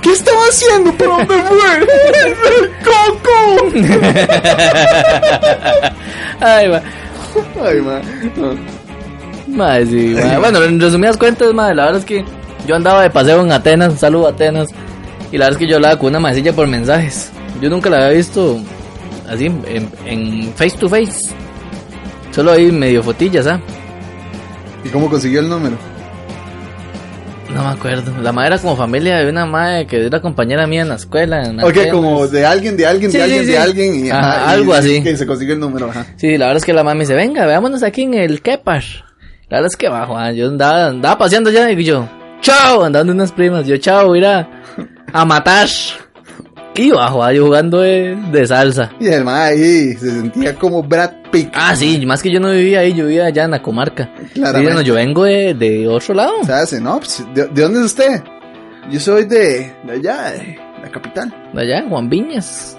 [0.00, 0.94] ¿Qué estaba haciendo?
[0.94, 1.76] ¿Por dónde fue?
[2.24, 3.68] ¡El coco!
[6.40, 6.82] Ay, va.
[7.62, 8.00] Ay, ma.
[8.36, 8.79] no.
[9.50, 10.38] Madre, sí, madre.
[10.38, 12.24] Bueno, en resumidas cuentas, madre, la verdad es que
[12.66, 14.68] yo andaba de paseo en Atenas, un saludo a Atenas.
[15.32, 17.30] Y la verdad es que yo hablaba con una maecilla por mensajes.
[17.60, 18.58] Yo nunca la había visto
[19.28, 21.30] así, en, en face to face.
[22.32, 23.60] Solo ahí medio fotillas, ¿ah?
[24.84, 25.76] ¿Y cómo consiguió el número?
[27.54, 28.12] No me acuerdo.
[28.22, 31.42] La madre era como familia de una madre que era compañera mía en la escuela.
[31.44, 31.92] en Ok, Atenas.
[31.92, 33.50] como de alguien, de alguien, Sí, de alguien, sí.
[33.50, 34.06] de alguien.
[34.06, 35.02] Y, Ajá, algo así.
[35.02, 36.06] Que se consiguió el número, ajá.
[36.16, 38.82] Sí, la verdad es que la mamá me dice, venga, veámonos aquí en el Kepar.
[39.50, 42.08] La verdad es que bajo, ah, yo andaba, andaba paseando ya y yo,
[42.40, 44.48] chao, andando unas primas, yo chao, voy a ir a,
[45.12, 45.68] a matar.
[46.76, 48.92] Y bajo, ah, yo jugando de, de salsa.
[49.00, 51.50] Y el ma ahí se sentía como Brad Pitt.
[51.52, 54.08] Ah, sí, más que yo no vivía ahí, yo vivía allá en la comarca.
[54.34, 54.70] Claramente.
[54.70, 56.44] Sí, no, yo vengo de, de otro lado.
[56.44, 56.98] Se hace, ¿no?
[57.00, 58.22] Pues, ¿de, de dónde es usted?
[58.88, 61.34] Yo soy de, de allá, de la capital.
[61.52, 62.78] De allá, en Juan Viñas.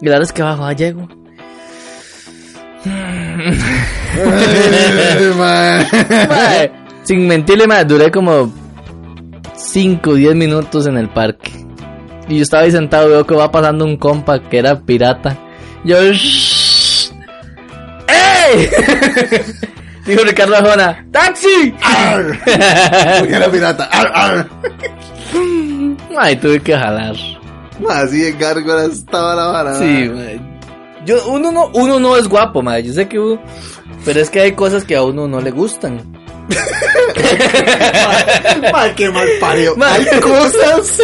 [0.00, 1.08] Y la verdad es que abajo, ah, llego.
[5.40, 6.70] Ay,
[7.04, 8.52] sin mentirle, mae, duré como
[9.56, 11.52] 5 o 10 minutos en el parque.
[12.28, 15.36] Y yo estaba ahí sentado, veo que va pasando un compa que era pirata.
[15.84, 17.10] Yo, "Shh.
[18.08, 18.68] ¡Ey!
[20.06, 21.74] Dijo Ricardo Arjona, ¡Taxi!
[23.20, 23.84] Porque era pirata.
[23.84, 24.48] Ar, ar.
[26.18, 27.14] Ay, tuve que jalar.
[27.88, 29.74] Así de gárgola estaba la vara.
[29.74, 30.40] Sí, mae.
[31.06, 32.82] Yo, uno no, uno no es guapo, mae.
[32.82, 33.40] Yo sé que uno,
[34.04, 36.00] pero es que hay cosas que a uno no le gustan.
[38.72, 39.74] Ma, qué mal parió.
[39.76, 39.94] Ma.
[39.94, 41.00] Hay cosas.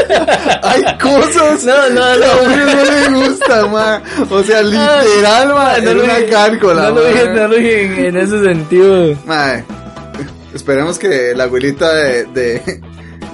[0.63, 1.65] Hay cosas.
[1.65, 2.43] No, no, que a no.
[2.45, 4.03] uno no le gusta, ma.
[4.31, 5.75] O sea, literal, ma.
[5.75, 7.09] Ah, no lo una gárgola, No lo ma.
[7.09, 9.17] dije, no lo dije en, en ese sentido.
[9.27, 9.65] Mae,
[10.55, 12.81] esperemos que la abuelita de, de-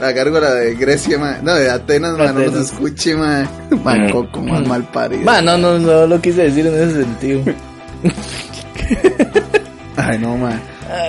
[0.02, 1.38] la gárgola de Grecia, ma.
[1.42, 2.72] No, de Atenas, ma, no nos Atenas.
[2.72, 3.48] escuche, ma.
[3.84, 5.22] Ma, coco, más mal parido.
[5.22, 7.42] Ma, no, no, no lo quise decir en ese sentido.
[9.96, 10.60] Ay, no, ma.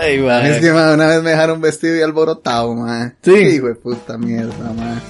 [0.01, 0.47] Ay, ma.
[0.47, 3.13] Es que, ma, una vez me dejaron vestido y alborotado, ma.
[3.23, 3.31] Sí.
[3.33, 5.01] Hijo de puta mierda, ma.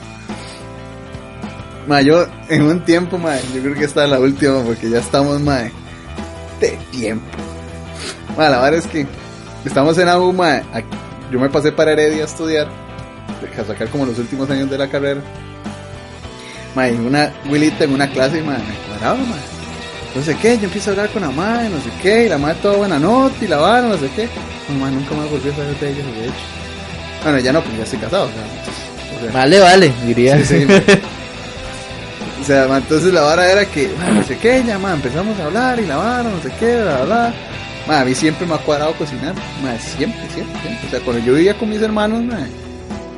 [1.87, 4.99] Ma, yo, en un tiempo, ma, yo creo que esta es la última, porque ya
[4.99, 5.59] estamos, ma,
[6.61, 7.25] de tiempo.
[8.37, 9.05] Ma, la verdad es que
[9.65, 10.61] estamos en AU, ma.
[10.71, 10.87] aquí-
[11.31, 12.67] Yo me pasé para Heredia a estudiar,
[13.57, 15.21] a sacar como los últimos años de la carrera.
[16.75, 19.35] Ma, y una Willita en una clase, ma, me cuadraba, ma.
[20.15, 22.37] No sé qué, yo empiezo a hablar con la madre, no sé qué, y la
[22.37, 24.27] madre toda buena nota, y la vara, no sé qué.
[24.69, 26.33] No, ma, nunca más volví a saber de ella, de hecho.
[27.23, 30.43] Bueno, ya no, porque ya estoy casado, o sea, o sea, Vale, vale, diría.
[30.43, 30.67] Sí, sí.
[32.41, 35.79] O sea, entonces la vara era que, no sé qué, ya, ma, empezamos a hablar
[35.79, 37.33] y la vara, no sé qué, bla, bla, bla.
[37.87, 40.87] Ma, a mí siempre me ha cuadrado cocinar, ma, siempre, siempre, siempre.
[40.87, 42.45] O sea, cuando yo vivía con mis hermanos, ma,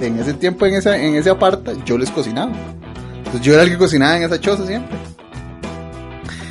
[0.01, 2.51] en ese tiempo, en esa, en ese aparta, yo les cocinaba.
[3.17, 4.97] Entonces yo era el que cocinaba en esa choza siempre.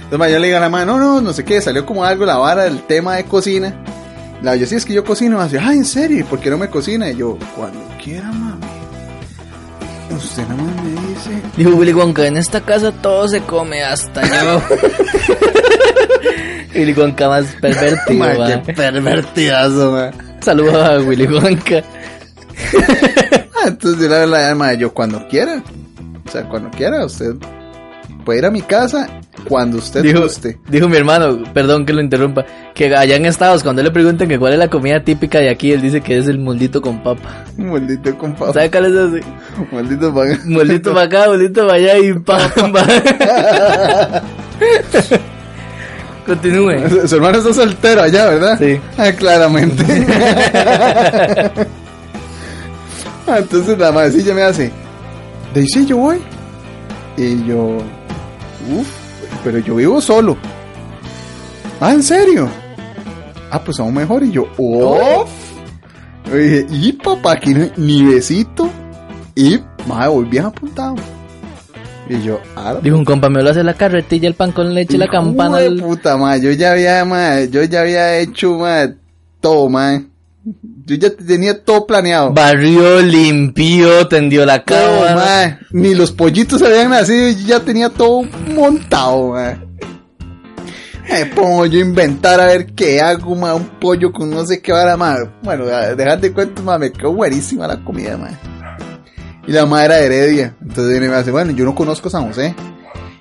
[0.04, 2.04] Entonces, ma, yo le digo a la madre, no, no, no sé qué, salió como
[2.04, 3.74] algo la vara del tema de cocina.
[4.42, 6.58] La yo sí es que yo cocino, dice, ay, en serio, ¿y ¿por qué no
[6.58, 7.10] me cocina?
[7.10, 8.66] Y yo, cuando quiera, mami.
[10.14, 11.30] Usted nada más me dice.
[11.56, 14.62] Dijo Willy Wonka, en esta casa todo se come, hasta yo.
[16.74, 18.62] Willy Wonka más pervertido, ma.
[18.62, 20.10] qué pervertidazo, ma.
[20.40, 21.82] Saludos a Willy Wonka.
[23.56, 25.62] Ah, Entonces la llama yo cuando quiera.
[26.26, 27.34] O sea, cuando quiera, usted
[28.24, 29.08] puede ir a mi casa
[29.46, 30.58] cuando usted Dijo, guste.
[30.68, 34.38] dijo mi hermano, perdón que lo interrumpa, que allá en Estados, cuando le preguntan que
[34.38, 37.44] cuál es la comida típica de aquí, él dice que es el moldito con papa.
[37.58, 38.52] Maldito compa.
[38.54, 39.26] ¿Sabe cuál es ese?
[39.70, 40.38] Maldito paga.
[40.46, 42.52] Moldito para acá, moldito para allá y papa.
[46.26, 47.06] Continúe.
[47.06, 48.58] Su hermano está soltero allá, ¿verdad?
[48.58, 48.80] Sí.
[48.96, 49.84] Ah, claramente.
[53.26, 54.70] Ah, Entonces la madrecilla me hace,
[55.54, 56.18] de ahí sí yo voy.
[57.16, 57.78] Y yo,
[58.76, 58.88] uff,
[59.42, 60.36] pero yo vivo solo.
[61.80, 62.48] Ah, ¿en serio?
[63.50, 64.22] Ah, pues aún mejor.
[64.24, 65.24] Y yo, oh.
[66.28, 68.68] Yo dije, y papá, aquí no- ni besito.
[69.34, 70.94] Y, madre, voy bien apuntado.
[72.08, 74.98] Y yo, ah, Dijo un compa, me lo hace la carretilla, el pan con leche,
[74.98, 75.58] la Hijo campana.
[75.58, 78.88] de el- puta, ma, yo ya había, ma, yo ya había hecho, ma,
[79.40, 80.02] todo, ma.
[80.84, 82.32] Yo ya tenía todo planeado.
[82.32, 85.14] Barrió, limpió, tendió la cama.
[85.14, 85.58] ma.
[85.70, 88.22] Ni los pollitos habían nacido y yo ya tenía todo
[88.54, 89.58] montado, ma.
[91.08, 94.60] Me pongo yo a inventar a ver qué hago, ma, un pollo con no sé
[94.60, 95.16] qué vara, ma.
[95.42, 98.30] Bueno, dejar de cuento, ma, me quedó buenísima la comida, ma.
[99.46, 100.56] Y la madre era Heredia.
[100.60, 102.54] Entonces viene y me hace, bueno, yo no conozco San José.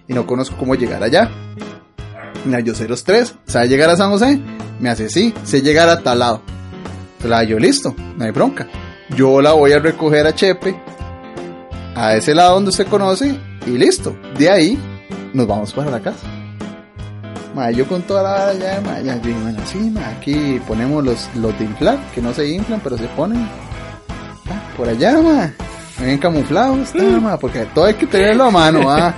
[0.07, 1.29] Y no conozco cómo llegar allá.
[2.45, 3.35] Mira, yo sé los tres.
[3.45, 4.39] ¿Sabe llegar a San José?
[4.79, 6.41] Me hace, sí, sé llegar a tal lado.
[7.23, 8.67] Entonces la yo, listo, no hay bronca.
[9.15, 10.75] Yo la voy a recoger a Chepe,
[11.95, 14.13] a ese lado donde usted conoce, y listo.
[14.37, 14.77] De ahí,
[15.33, 16.27] nos vamos para la casa.
[17.55, 21.29] Ma, yo con toda la ya, ma, ya, yo bueno, sí, ma, aquí ponemos los,
[21.35, 23.47] los de inflar, que no se inflan, pero se ponen
[24.49, 25.53] ah, por allá, ma.
[25.99, 29.13] Bien camuflados, está, ma, porque todo hay que tenerlo a mano, ah.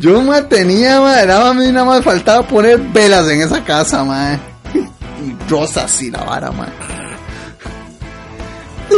[0.00, 4.38] Yo, ma, tenía, ma, nada más, nada más faltaba poner velas en esa casa, ma.
[5.20, 6.68] Y rosas y la vara, ma.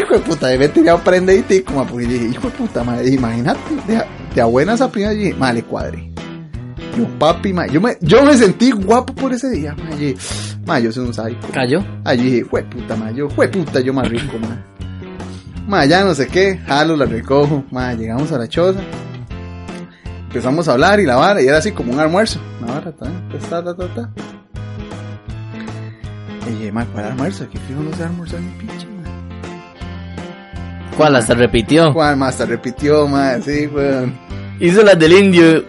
[0.00, 4.02] Hijo de puta, me tenía prendidito, ma, porque dije, hijo de puta, ma, imagínate, de,
[4.34, 6.10] de a buenas a primeras, dije, cuadré.
[6.96, 9.76] Yo, papi, yo me, yo me sentí guapo por ese día,
[10.66, 11.48] ma, yo soy un psycho.
[11.52, 11.84] Cayó.
[12.04, 14.64] Ahí dije, puta, ma, yo, puta, yo más rico, ma.
[15.66, 18.80] Ma, ya no sé qué, jalo, la recojo, ma, llegamos a la choza.
[20.28, 22.40] Empezamos a hablar y la vara, y era así como un almuerzo.
[22.60, 23.06] La vara, ta,
[23.50, 24.10] ta, ta, ta, ta.
[26.46, 27.44] Y dije, ma, ¿cuál almuerzo?
[27.44, 28.89] Aquí fijo no se almuerzo ni pinche, ma.
[31.00, 31.16] ¿Cuál?
[31.16, 31.94] Hasta repitió.
[31.94, 34.18] Juan, ma, hasta repitió, ma, sí, weón.
[34.60, 35.64] Hizo las del indio.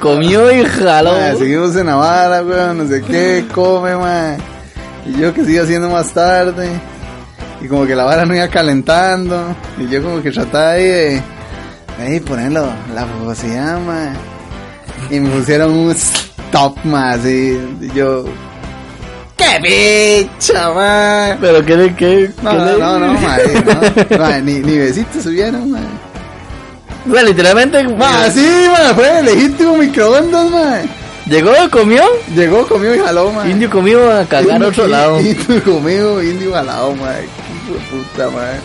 [0.00, 1.12] Comió y jaló.
[1.12, 4.34] Ma, seguimos en la vara, weón, no sé qué, come, ma.
[5.04, 6.70] Y yo que sigo haciendo más tarde.
[7.60, 9.54] Y como que la vara no iba calentando.
[9.78, 11.22] Y yo como que trataba ahí de...
[12.00, 14.14] Ahí ponerlo, la velocidad, ma.
[15.10, 17.60] Y me pusieron un stop, así.
[17.78, 18.24] Y yo...
[19.62, 20.28] ¡Qué!
[21.40, 22.30] Pero qué de qué.
[22.42, 23.12] No, no, no, no,
[24.18, 24.40] no.
[24.42, 25.80] Ni, ni besitos subieron, ma.
[27.08, 27.82] O sea, literalmente.
[27.88, 30.78] Ma, sí, ma, fue el legítimo microondas, ma.
[31.26, 32.02] Llegó, comió.
[32.34, 33.32] Llegó, comió y jaló.
[33.46, 35.20] Indio comió a cagar a Indio- otro lado.
[35.20, 36.94] Indio conmigo, indio jalado.
[36.94, 38.58] Qué de puta, madre.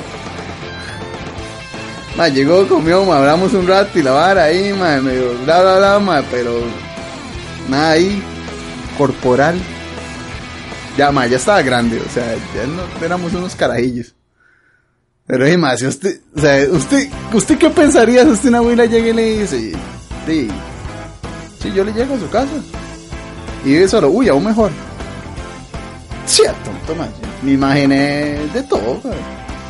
[2.18, 5.78] Ma, llegó, comió, ma, hablamos un rato y la vara ahí, ma, medio bla, bla,
[5.78, 6.52] bla, ma, pero
[7.70, 8.22] nada ahí,
[8.98, 9.56] corporal.
[10.98, 14.16] Ya, ma, ya estaba grande, o sea, ya no éramos unos carajillos.
[15.28, 18.86] Pero es más, si usted, o sea, usted, ¿usted qué pensaría si usted una abuela
[18.86, 19.74] llega y le dice,
[20.26, 20.48] sí,
[21.62, 22.48] sí, yo le llego a su casa
[23.64, 24.72] y vive solo, uy, aún mejor.
[26.26, 26.96] Cierto, yo
[27.44, 29.18] me imaginé de todo, güey.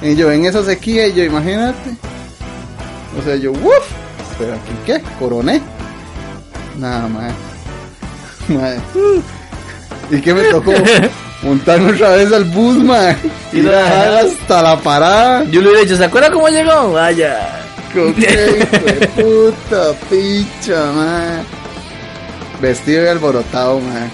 [0.01, 1.97] Y yo en esa sequía, yo, imagínate.
[3.19, 3.91] O sea, yo, uff,
[4.37, 5.61] pero aquí qué, coroné.
[6.77, 7.33] Nada más.
[8.47, 8.79] Madre.
[10.11, 10.71] ¿Y qué me tocó?
[11.43, 13.15] Montarme otra vez al bus, man.
[13.53, 15.43] Y la- bajar hasta la parada.
[15.45, 16.91] Yo le hubiera dicho, ¿se acuerda cómo llegó?
[16.93, 17.63] Vaya.
[17.93, 21.41] Con qué hijo de puta picha, man.
[22.61, 24.09] Vestido y alborotado, man.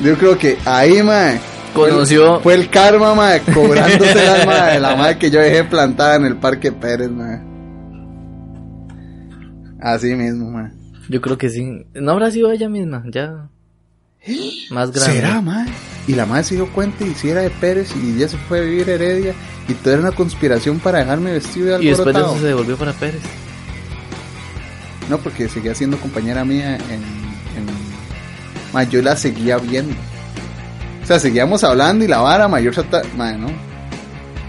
[0.00, 1.38] Yo creo que ahí, man.
[1.72, 5.40] fue el- Conoció- Fue el karma, man, cobrándose el alma de la madre que yo
[5.40, 7.52] dejé plantada en el Parque Pérez, man.
[9.80, 10.72] Así mismo, man.
[11.08, 11.86] Yo creo que sí.
[11.94, 13.48] No habrá sido ella misma, ya.
[14.70, 15.12] Más grande.
[15.12, 15.66] ¿Será, man?
[16.06, 18.58] Y la madre se dio cuenta y si era de Pérez y ya se fue
[18.58, 19.34] a vivir Heredia
[19.68, 22.32] y todo era una conspiración para dejarme vestido y Y después de alborotado.
[22.34, 23.22] eso se devolvió para Pérez.
[25.08, 27.02] No, porque seguía siendo compañera mía en...
[28.80, 28.90] en...
[28.90, 29.94] Yo la seguía viendo.
[31.02, 33.02] O sea, seguíamos hablando y la vara mayor sata...
[33.16, 33.48] Ma, no.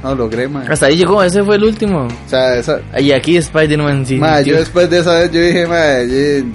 [0.01, 0.63] No logré, ma.
[0.69, 2.07] Hasta ahí llegó, ese fue el último.
[2.07, 2.79] O sea, esa...
[2.99, 4.15] Y aquí Spider-Man sí.
[4.17, 6.45] Ma, yo después de esa vez yo dije, ma, yo-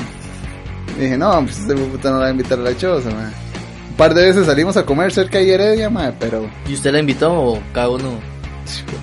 [1.04, 3.30] dije, no, pues este puta no la va a invitar a la choza, ma.
[3.90, 6.48] Un par de veces salimos a comer cerca de Heredia, ma, pero...
[6.68, 8.18] ¿Y usted la invitó o cada uno?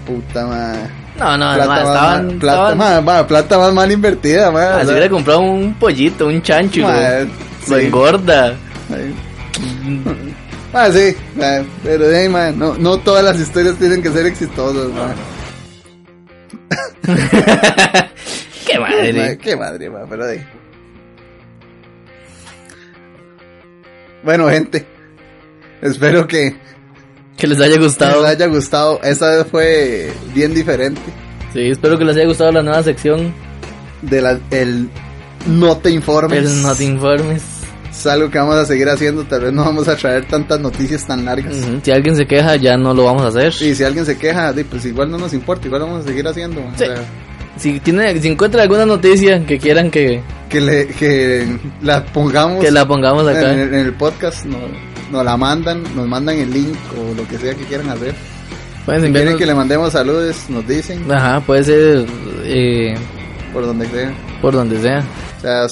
[0.05, 0.73] Puta, ma.
[1.19, 2.25] No, no, Plata, no, más, estaban.
[2.27, 4.59] ma, plata, estaban ma, plata más mal invertida, ma.
[4.59, 7.29] o Ah, si sea, hubiera comprado un pollito, un chancho, ma, lo, lo
[7.79, 7.85] sí.
[7.85, 8.55] engorda.
[10.73, 14.89] Ah, sí, ah, pero ahí, man, no, no todas las historias tienen que ser exitosas,
[14.93, 15.15] man.
[18.67, 19.13] Qué madre.
[19.13, 20.45] Man, Qué madre, man, pero de
[24.23, 24.85] Bueno, gente,
[25.81, 26.55] espero que
[27.37, 28.21] Que les haya gustado.
[28.23, 28.99] les haya gustado.
[29.03, 31.01] Esta vez fue bien diferente
[31.53, 33.33] Sí, espero que les haya gustado la nueva sección.
[34.01, 34.89] de la, el
[35.47, 36.45] no te informes.
[36.45, 37.41] El no te informes.
[37.89, 39.23] Es algo que vamos a seguir haciendo.
[39.23, 41.55] Tal vez no vamos a traer tantas noticias tan largas.
[41.81, 43.53] Si alguien se queja, ya no lo vamos a hacer.
[43.67, 46.61] Y si alguien se queja, pues igual no nos importa, igual vamos a seguir haciendo.
[46.61, 46.85] o Sí.
[46.85, 46.95] sea,
[47.57, 51.47] Si, tiene, si encuentran alguna noticia que quieran que, que, le, que
[51.81, 54.57] la pongamos que la pongamos acá, en, el, en el podcast, no-
[55.11, 58.13] nos la mandan, nos mandan el link o lo que sea que quieran hacer.
[58.85, 62.05] pueden Si quieren que le mandemos saludos, nos dicen Ajá, puede ser
[62.43, 62.93] eh,
[63.53, 64.13] por donde sea.
[64.41, 65.03] por donde sea.
[65.37, 65.67] O sea,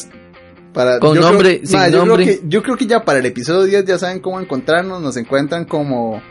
[0.73, 2.25] para, Con yo nombre, creo, sin ma, yo nombre.
[2.25, 5.01] Creo que, yo creo que ya para el episodio 10 ya saben cómo encontrarnos.
[5.01, 6.21] Nos encuentran como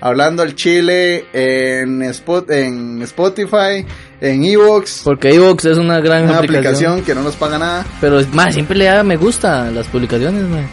[0.00, 3.86] Hablando al Chile en, Spot, en Spotify,
[4.24, 5.02] en Evox.
[5.04, 7.86] Porque iVoox es una gran Una aplicación, aplicación que no nos paga nada.
[8.00, 10.66] Pero más, siempre le da me gusta a las publicaciones, mae.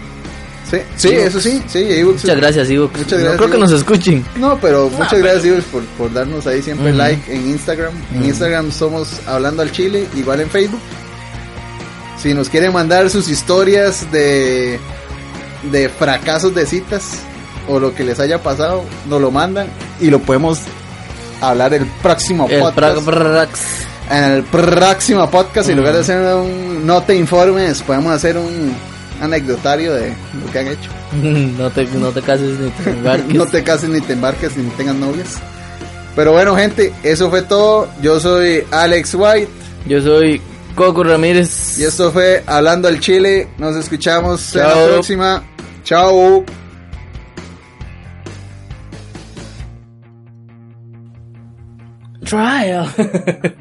[0.70, 1.28] Sí, sí, Evox.
[1.28, 2.24] eso sí, sí, Evox.
[2.24, 2.70] Muchas gracias.
[2.70, 4.26] Muchas no creo que nos escuchen.
[4.38, 7.94] No, pero muchas gracias Ives, por, por darnos ahí siempre like en Instagram.
[8.16, 10.80] En Instagram somos Hablando al Chile, igual en Facebook.
[12.18, 14.80] Si nos quieren mandar sus historias de,
[15.72, 17.20] de fracasos de citas
[17.68, 19.68] o lo que les haya pasado, nos lo mandan
[20.00, 20.60] y lo podemos
[21.42, 22.98] hablar el próximo El podcast.
[24.10, 28.76] en el próximo podcast, en lugar de hacer un no te informes, podemos hacer un
[29.22, 30.10] anecdotario de
[30.44, 30.90] lo que han hecho.
[31.14, 33.34] no, te, no te cases ni te embarques.
[33.36, 35.36] no te cases ni te embarques ni tengas novias.
[36.16, 37.88] Pero bueno, gente, eso fue todo.
[38.02, 39.50] Yo soy Alex White
[39.88, 40.42] Yo soy
[40.76, 41.78] Coco Ramírez.
[41.80, 43.48] y esto fue Hablando al Chile.
[43.58, 44.88] Nos escuchamos en la Chao.
[44.88, 45.44] próxima.
[45.86, 46.61] Chao.
[52.32, 52.88] Trial.